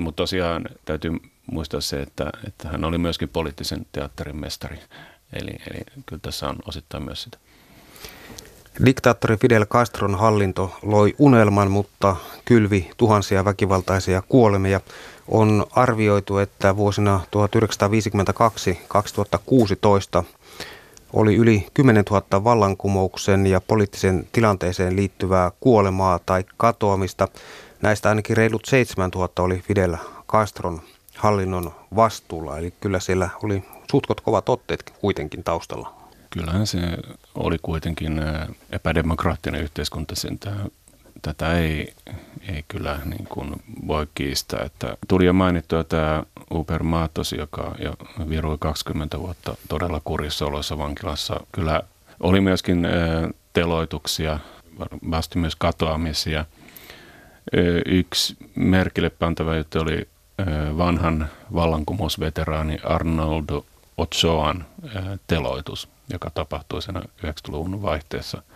Mutta 0.00 0.16
tosiaan 0.16 0.64
täytyy 0.84 1.12
muistaa 1.46 1.80
se, 1.80 2.00
että, 2.00 2.30
että 2.46 2.68
hän 2.68 2.84
oli 2.84 2.98
myöskin 2.98 3.28
poliittisen 3.28 3.86
teatterin 3.92 4.40
mestari. 4.40 4.78
Eli, 5.32 5.50
eli 5.50 5.80
kyllä 6.06 6.20
tässä 6.22 6.48
on 6.48 6.56
osittain 6.66 7.04
myös 7.04 7.22
sitä. 7.22 7.38
Diktaattori 8.86 9.36
Fidel 9.36 9.66
Castron 9.66 10.14
hallinto 10.14 10.76
loi 10.82 11.14
unelman, 11.18 11.70
mutta 11.70 12.16
kylvi 12.44 12.90
tuhansia 12.96 13.44
väkivaltaisia 13.44 14.22
kuolemia. 14.28 14.80
On 15.28 15.66
arvioitu, 15.70 16.38
että 16.38 16.76
vuosina 16.76 17.20
1952-2016 20.20 20.24
oli 21.12 21.36
yli 21.36 21.66
10 21.74 22.04
000 22.10 22.44
vallankumouksen 22.44 23.46
ja 23.46 23.60
poliittisen 23.60 24.28
tilanteeseen 24.32 24.96
liittyvää 24.96 25.50
kuolemaa 25.60 26.20
tai 26.26 26.44
katoamista. 26.56 27.28
Näistä 27.82 28.08
ainakin 28.08 28.36
reilut 28.36 28.64
7 28.64 29.10
000 29.14 29.28
oli 29.38 29.58
Fidel 29.58 29.96
Castron 30.28 30.80
hallinnon 31.16 31.72
vastuulla, 31.96 32.58
eli 32.58 32.74
kyllä 32.80 33.00
siellä 33.00 33.28
oli 33.42 33.64
sutkot 33.90 34.20
kovat 34.20 34.48
otteet 34.48 34.92
kuitenkin 35.00 35.44
taustalla. 35.44 36.03
Kyllähän 36.34 36.66
se 36.66 36.80
oli 37.34 37.56
kuitenkin 37.62 38.20
epädemokraattinen 38.70 39.62
yhteiskunta 39.62 40.14
sen 40.14 40.38
tätä 41.22 41.58
ei, 41.58 41.94
ei 42.48 42.64
kyllä 42.68 42.98
niin 43.04 43.26
kuin 43.28 43.62
voi 43.86 44.06
kiistää. 44.14 44.62
Että 44.64 44.96
tuli 45.08 45.24
jo 45.26 45.32
mainittua 45.32 45.84
tämä 45.84 46.22
Uber 46.50 46.82
Maatos, 46.82 47.32
joka 47.32 47.74
jo 47.78 47.94
virui 48.28 48.56
20 48.60 49.18
vuotta 49.18 49.56
todella 49.68 50.00
kurissa 50.04 50.46
oloissa 50.46 50.78
vankilassa. 50.78 51.40
Kyllä 51.52 51.82
oli 52.20 52.40
myöskin 52.40 52.86
teloituksia, 53.52 54.38
varmasti 54.78 55.38
myös 55.38 55.56
katoamisia. 55.56 56.44
Yksi 57.86 58.36
merkille 58.54 59.10
pantava 59.10 59.56
juttu 59.56 59.80
oli 59.80 60.08
vanhan 60.76 61.28
vallankumousveteraani 61.54 62.78
Arnoldo 62.84 63.66
Ochoan 63.96 64.66
teloitus, 65.26 65.88
joka 66.12 66.30
tapahtui 66.30 66.82
sen 66.82 66.94
90-luvun 66.96 67.82
vaihteessa– 67.82 68.42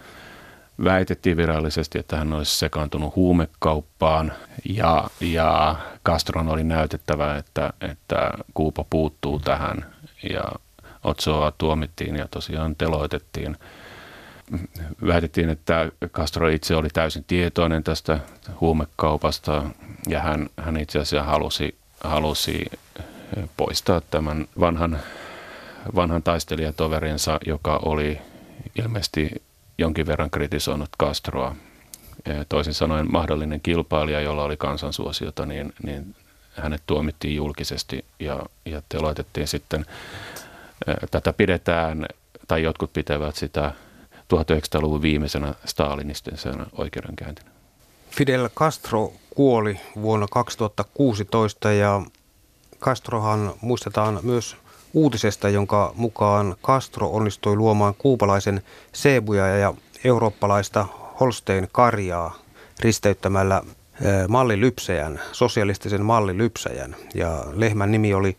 väitettiin 0.84 1.36
virallisesti, 1.36 1.98
että 1.98 2.16
hän 2.16 2.32
olisi 2.32 2.58
sekaantunut 2.58 3.16
huumekauppaan 3.16 4.32
ja, 4.64 5.10
ja 5.20 5.76
Castron 6.06 6.48
oli 6.48 6.64
näytettävä, 6.64 7.36
että, 7.36 7.72
että 7.80 8.30
Kuupa 8.54 8.84
puuttuu 8.90 9.38
tähän 9.38 9.86
ja 10.30 10.42
Otsoa 11.04 11.52
tuomittiin 11.58 12.16
ja 12.16 12.28
tosiaan 12.30 12.76
teloitettiin. 12.76 13.56
Väitettiin, 15.06 15.48
että 15.48 15.88
Castro 16.12 16.48
itse 16.48 16.76
oli 16.76 16.88
täysin 16.88 17.24
tietoinen 17.24 17.84
tästä 17.84 18.18
huumekaupasta 18.60 19.64
ja 20.08 20.20
hän, 20.20 20.48
hän 20.56 20.76
itse 20.76 20.98
asiassa 20.98 21.30
halusi, 21.30 21.74
halusi 22.04 22.64
poistaa 23.56 24.00
tämän 24.00 24.48
vanhan, 24.60 24.98
vanhan 25.94 26.22
taistelijatoverinsa, 26.22 27.38
joka 27.46 27.80
oli 27.84 28.18
ilmeisesti 28.82 29.42
jonkin 29.78 30.06
verran 30.06 30.30
kritisoinut 30.30 30.88
Castroa. 31.00 31.56
Toisin 32.48 32.74
sanoen 32.74 33.12
mahdollinen 33.12 33.60
kilpailija, 33.60 34.20
jolla 34.20 34.44
oli 34.44 34.56
kansansuosiota, 34.56 35.46
niin, 35.46 35.72
niin 35.82 36.14
hänet 36.54 36.82
tuomittiin 36.86 37.36
julkisesti 37.36 38.04
ja, 38.20 38.42
ja 38.64 38.82
teloitettiin 38.88 39.48
sitten. 39.48 39.86
Tätä 41.10 41.32
pidetään, 41.32 42.06
tai 42.48 42.62
jotkut 42.62 42.92
pitävät 42.92 43.36
sitä 43.36 43.72
1900-luvun 44.34 45.02
viimeisenä 45.02 45.54
staalinistisena 45.64 46.66
oikeudenkäyntinä. 46.72 47.50
Fidel 48.10 48.48
Castro 48.48 49.12
kuoli 49.30 49.80
vuonna 50.02 50.26
2016 50.30 51.72
ja 51.72 52.02
Castrohan 52.80 53.54
muistetaan 53.60 54.20
myös 54.22 54.56
uutisesta, 55.02 55.48
jonka 55.48 55.92
mukaan 55.96 56.56
Castro 56.62 57.08
onnistui 57.08 57.56
luomaan 57.56 57.94
kuupalaisen 57.98 58.62
seebuja 58.92 59.46
ja 59.46 59.74
eurooppalaista 60.04 60.86
Holstein 61.20 61.68
karjaa 61.72 62.38
risteyttämällä 62.80 63.62
mallilypsäjän, 64.28 65.20
sosialistisen 65.32 66.04
mallilypsäjän. 66.04 66.96
Ja 67.14 67.44
lehmän 67.52 67.92
nimi 67.92 68.14
oli 68.14 68.36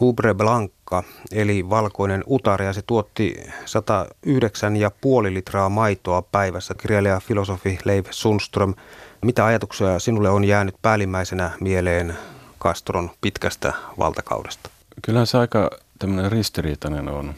Ubre 0.00 0.34
Blanca, 0.34 1.02
eli 1.32 1.70
valkoinen 1.70 2.24
utar, 2.26 2.62
ja 2.62 2.72
se 2.72 2.82
tuotti 2.82 3.36
109,5 3.46 5.32
litraa 5.32 5.68
maitoa 5.68 6.22
päivässä. 6.22 6.74
Kirjailija 6.74 7.20
filosofi 7.20 7.78
Leif 7.84 8.06
Sundström, 8.10 8.74
mitä 9.22 9.46
ajatuksia 9.46 9.98
sinulle 9.98 10.30
on 10.30 10.44
jäänyt 10.44 10.74
päällimmäisenä 10.82 11.50
mieleen 11.60 12.16
Castron 12.60 13.10
pitkästä 13.20 13.72
valtakaudesta? 13.98 14.70
Kyllä 15.02 15.26
se 15.26 15.38
aika 15.38 15.70
tämmöinen 15.98 16.32
ristiriitainen 16.32 17.08
on. 17.08 17.34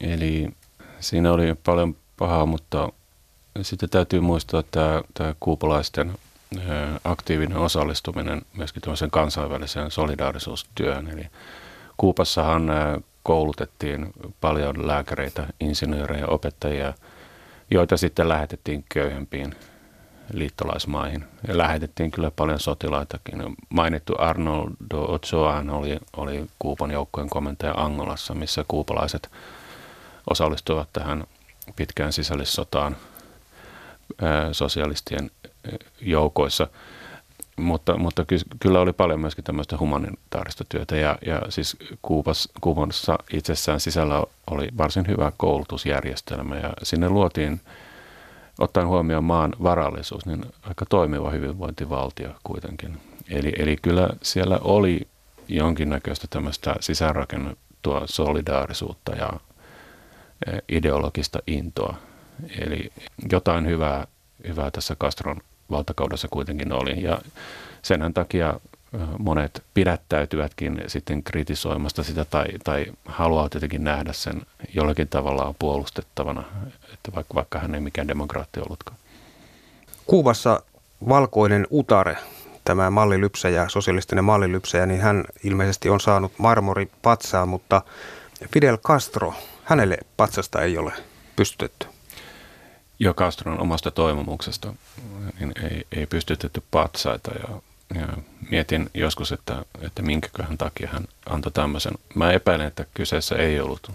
Eli 0.00 0.48
siinä 1.00 1.32
oli 1.32 1.54
paljon 1.64 1.96
pahaa, 2.18 2.46
mutta 2.46 2.92
sitten 3.62 3.90
täytyy 3.90 4.20
muistaa 4.20 4.62
tämä, 4.70 5.02
tämä 5.14 5.34
kuupalaisten 5.40 6.12
aktiivinen 7.04 7.58
osallistuminen 7.58 8.42
myöskin 8.56 8.82
tämmöiseen 8.82 9.10
kansainväliseen 9.10 9.90
solidaarisuustyöhön. 9.90 11.08
Eli 11.08 11.26
Kuupassahan 11.96 12.70
koulutettiin 13.22 14.12
paljon 14.40 14.86
lääkäreitä, 14.86 15.46
insinöörejä, 15.60 16.26
opettajia, 16.26 16.94
joita 17.70 17.96
sitten 17.96 18.28
lähetettiin 18.28 18.84
köyhempiin 18.88 19.54
liittolaismaihin. 20.32 21.24
Ja 21.48 21.58
lähetettiin 21.58 22.10
kyllä 22.10 22.30
paljon 22.30 22.60
sotilaitakin. 22.60 23.56
Mainittu 23.68 24.14
Arnoldo 24.18 25.12
Ochoa 25.12 25.64
oli, 25.70 25.98
oli 26.16 26.46
Kuupan 26.58 26.90
joukkojen 26.90 27.30
komentaja 27.30 27.74
Angolassa, 27.76 28.34
missä 28.34 28.64
kuupalaiset 28.68 29.30
osallistuivat 30.30 30.88
tähän 30.92 31.24
pitkään 31.76 32.12
sisällissotaan 32.12 32.96
sosialistien 34.52 35.30
joukoissa. 36.00 36.66
Mutta, 37.56 37.98
mutta 37.98 38.24
kyllä 38.60 38.80
oli 38.80 38.92
paljon 38.92 39.20
myöskin 39.20 39.44
tämmöistä 39.44 39.78
humanitaarista 39.78 40.64
työtä 40.68 40.96
ja, 40.96 41.18
ja 41.26 41.42
siis 41.48 41.76
Kuupas, 42.02 42.48
Kuupassa 42.60 43.18
itsessään 43.32 43.80
sisällä 43.80 44.24
oli 44.50 44.68
varsin 44.78 45.06
hyvä 45.08 45.32
koulutusjärjestelmä 45.36 46.56
ja 46.56 46.72
sinne 46.82 47.08
luotiin– 47.08 47.60
ottaen 48.62 48.88
huomioon 48.88 49.24
maan 49.24 49.52
varallisuus, 49.62 50.26
niin 50.26 50.44
aika 50.62 50.86
toimiva 50.88 51.30
hyvinvointivaltio 51.30 52.30
kuitenkin. 52.42 52.98
Eli, 53.30 53.52
eli 53.58 53.76
kyllä 53.82 54.08
siellä 54.22 54.58
oli 54.62 55.08
jonkinnäköistä 55.48 56.26
tämmöistä 56.30 56.74
sisäänrakennettua 56.80 58.02
solidaarisuutta 58.04 59.12
ja 59.12 59.30
e, 60.46 60.58
ideologista 60.68 61.38
intoa. 61.46 61.96
Eli 62.58 62.92
jotain 63.32 63.66
hyvää, 63.66 64.06
hyvää 64.48 64.70
tässä 64.70 64.96
Castron 64.96 65.40
valtakaudessa 65.70 66.28
kuitenkin 66.30 66.72
oli. 66.72 67.02
Ja 67.02 67.18
sen 67.82 68.14
takia 68.14 68.60
monet 69.18 69.62
pidättäytyvätkin 69.74 70.82
sitten 70.86 71.22
kritisoimasta 71.22 72.02
sitä 72.02 72.24
tai, 72.24 72.46
tai 72.64 72.86
haluaa 73.04 73.48
jotenkin 73.54 73.84
nähdä 73.84 74.12
sen 74.12 74.42
jollakin 74.74 75.08
tavalla 75.08 75.54
puolustettavana, 75.58 76.44
että 76.94 77.12
vaikka, 77.14 77.34
vaikka 77.34 77.58
hän 77.58 77.74
ei 77.74 77.80
mikään 77.80 78.08
demokraatti 78.08 78.60
ollutkaan. 78.60 78.98
Kuubassa 80.06 80.62
valkoinen 81.08 81.66
utare, 81.72 82.16
tämä 82.64 82.90
mallilypsäjä, 82.90 83.68
sosialistinen 83.68 84.24
mallilypsäjä, 84.24 84.86
niin 84.86 85.00
hän 85.00 85.24
ilmeisesti 85.44 85.88
on 85.88 86.00
saanut 86.00 86.32
marmoripatsaan, 86.38 87.48
mutta 87.48 87.82
Fidel 88.52 88.78
Castro, 88.78 89.34
hänelle 89.64 89.98
patsasta 90.16 90.62
ei 90.62 90.78
ole 90.78 90.92
pystytetty. 91.36 91.86
Jo 92.98 93.14
Castron 93.14 93.60
omasta 93.60 93.90
toivomuksesta 93.90 94.74
niin 95.40 95.52
ei, 95.62 95.86
ei 95.96 96.06
pystytetty 96.06 96.62
patsaita 96.70 97.30
ja 97.30 97.60
ja 97.94 98.08
mietin 98.50 98.90
joskus, 98.94 99.32
että, 99.32 99.64
että 99.80 100.02
minkäköhän 100.02 100.58
takia 100.58 100.88
hän 100.92 101.04
antoi 101.30 101.52
tämmöisen. 101.52 101.92
Mä 102.14 102.32
epäilen, 102.32 102.66
että 102.66 102.86
kyseessä 102.94 103.36
ei 103.36 103.60
ollut 103.60 103.90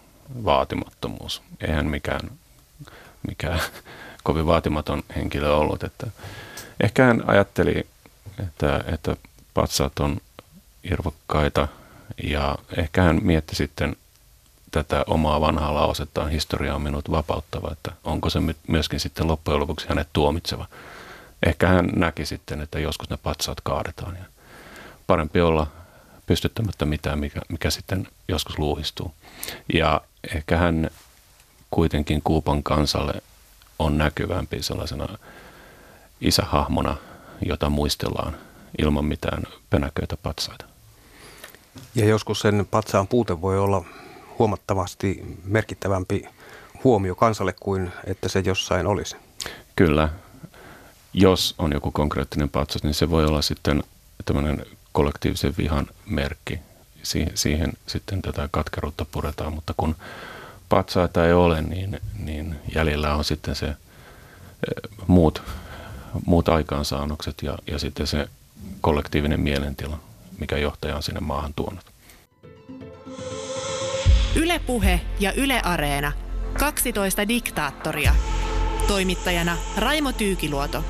vaatimattomuus. 0.46 1.42
Eihän 1.62 1.86
mikään, 1.86 2.32
mikään 3.28 3.62
kovin 4.24 4.46
vaatimaton 4.46 5.04
henkilö 5.16 5.52
ollut. 5.54 5.84
Että 5.84 6.08
ehkä 6.84 7.06
hän 7.06 7.24
ajatteli, 7.28 7.88
että, 8.40 8.84
että 8.94 9.16
patsaat 9.54 10.00
on 10.00 10.18
irvokkaita 10.84 11.68
ja 12.24 12.56
ehkä 12.78 13.02
hän 13.02 13.20
mietti 13.24 13.56
sitten 13.56 13.96
tätä 14.72 15.04
omaa 15.08 15.42
vanhaa 15.42 15.74
lausettaan, 15.74 16.32
historia 16.32 16.76
on 16.76 16.82
minut 16.82 17.12
vapauttava, 17.12 17.72
että 17.72 17.92
onko 18.04 18.30
se 18.30 18.40
myöskin 18.68 19.00
sitten 19.00 19.28
loppujen 19.28 19.60
lopuksi 19.60 19.90
hänet 19.90 20.08
tuomitseva 20.14 20.68
ehkä 21.46 21.68
hän 21.68 21.90
näki 21.96 22.26
sitten, 22.26 22.62
että 22.62 22.80
joskus 22.80 23.10
ne 23.10 23.18
patsaat 23.18 23.62
kaadetaan 23.62 24.16
ja 24.16 24.26
parempi 25.08 25.41
olla 25.41 25.67
pystyttämättä 26.26 26.86
mitään, 26.86 27.20
mikä, 27.20 27.41
mikä 27.50 27.70
sitten 27.70 28.08
joskus 28.28 28.60
luuhistuu. 28.60 29.13
Ja 29.74 30.02
ehkä 30.36 30.58
hän 30.58 30.89
kuitenkin 31.72 32.22
Kuupan 32.24 32.63
kansalle 32.63 33.13
on 33.80 33.98
näkyvämpi 33.98 34.63
sellaisena 34.63 35.17
isähahmona, 36.22 36.98
jota 37.46 37.70
muistellaan 37.70 38.38
ilman 38.80 39.06
mitään 39.06 39.43
penäköitä 39.70 40.17
patsaita. 40.17 40.65
Ja 41.96 42.06
joskus 42.06 42.39
sen 42.39 42.67
patsaan 42.72 43.08
puute 43.08 43.41
voi 43.41 43.60
olla 43.60 43.86
huomattavasti 44.39 45.38
merkittävämpi 45.43 46.26
huomio 46.84 47.15
kansalle 47.15 47.54
kuin 47.60 47.91
että 48.04 48.30
se 48.30 48.39
jossain 48.46 48.88
olisi. 48.88 49.15
Kyllä, 49.76 50.10
jos 51.13 51.56
on 51.58 51.72
joku 51.74 51.91
konkreettinen 51.91 52.50
patsas, 52.50 52.84
niin 52.84 52.93
se 52.93 53.10
voi 53.10 53.26
olla 53.26 53.41
sitten 53.41 53.84
tämmöinen 54.26 54.65
kollektiivisen 54.98 55.54
vihan 55.58 55.88
merkki. 56.06 56.60
Si- 57.04 57.32
siihen 57.36 57.74
sitten 57.88 58.22
tätä 58.22 58.50
katkeruutta 58.52 59.06
puretaan, 59.06 59.54
mutta 59.54 59.74
kun 59.78 59.96
patsaita 60.70 61.26
ei 61.26 61.34
ole, 61.34 61.62
niin, 61.62 62.02
niin 62.20 62.56
jäljellä 62.76 63.16
on 63.16 63.24
sitten 63.24 63.56
se 63.56 63.74
muut, 65.08 65.42
muut 66.26 66.50
aikaansaannokset 66.50 67.36
ja, 67.42 67.58
ja 67.68 67.80
sitten 67.80 68.08
se 68.08 68.30
kollektiivinen 68.82 69.40
mielentila, 69.40 70.00
mikä 70.40 70.58
johtaja 70.58 70.96
on 70.96 71.04
sinne 71.04 71.20
maahan 71.20 71.54
tuonut. 71.54 71.86
Ylepuhe 74.36 75.02
ja 75.20 75.32
Yle 75.32 75.62
Areena. 75.64 76.12
12 76.60 77.28
diktaattoria. 77.28 78.16
Toimittajana 78.88 79.58
Raimo 79.78 80.12
Tyykiluoto. 80.12 80.84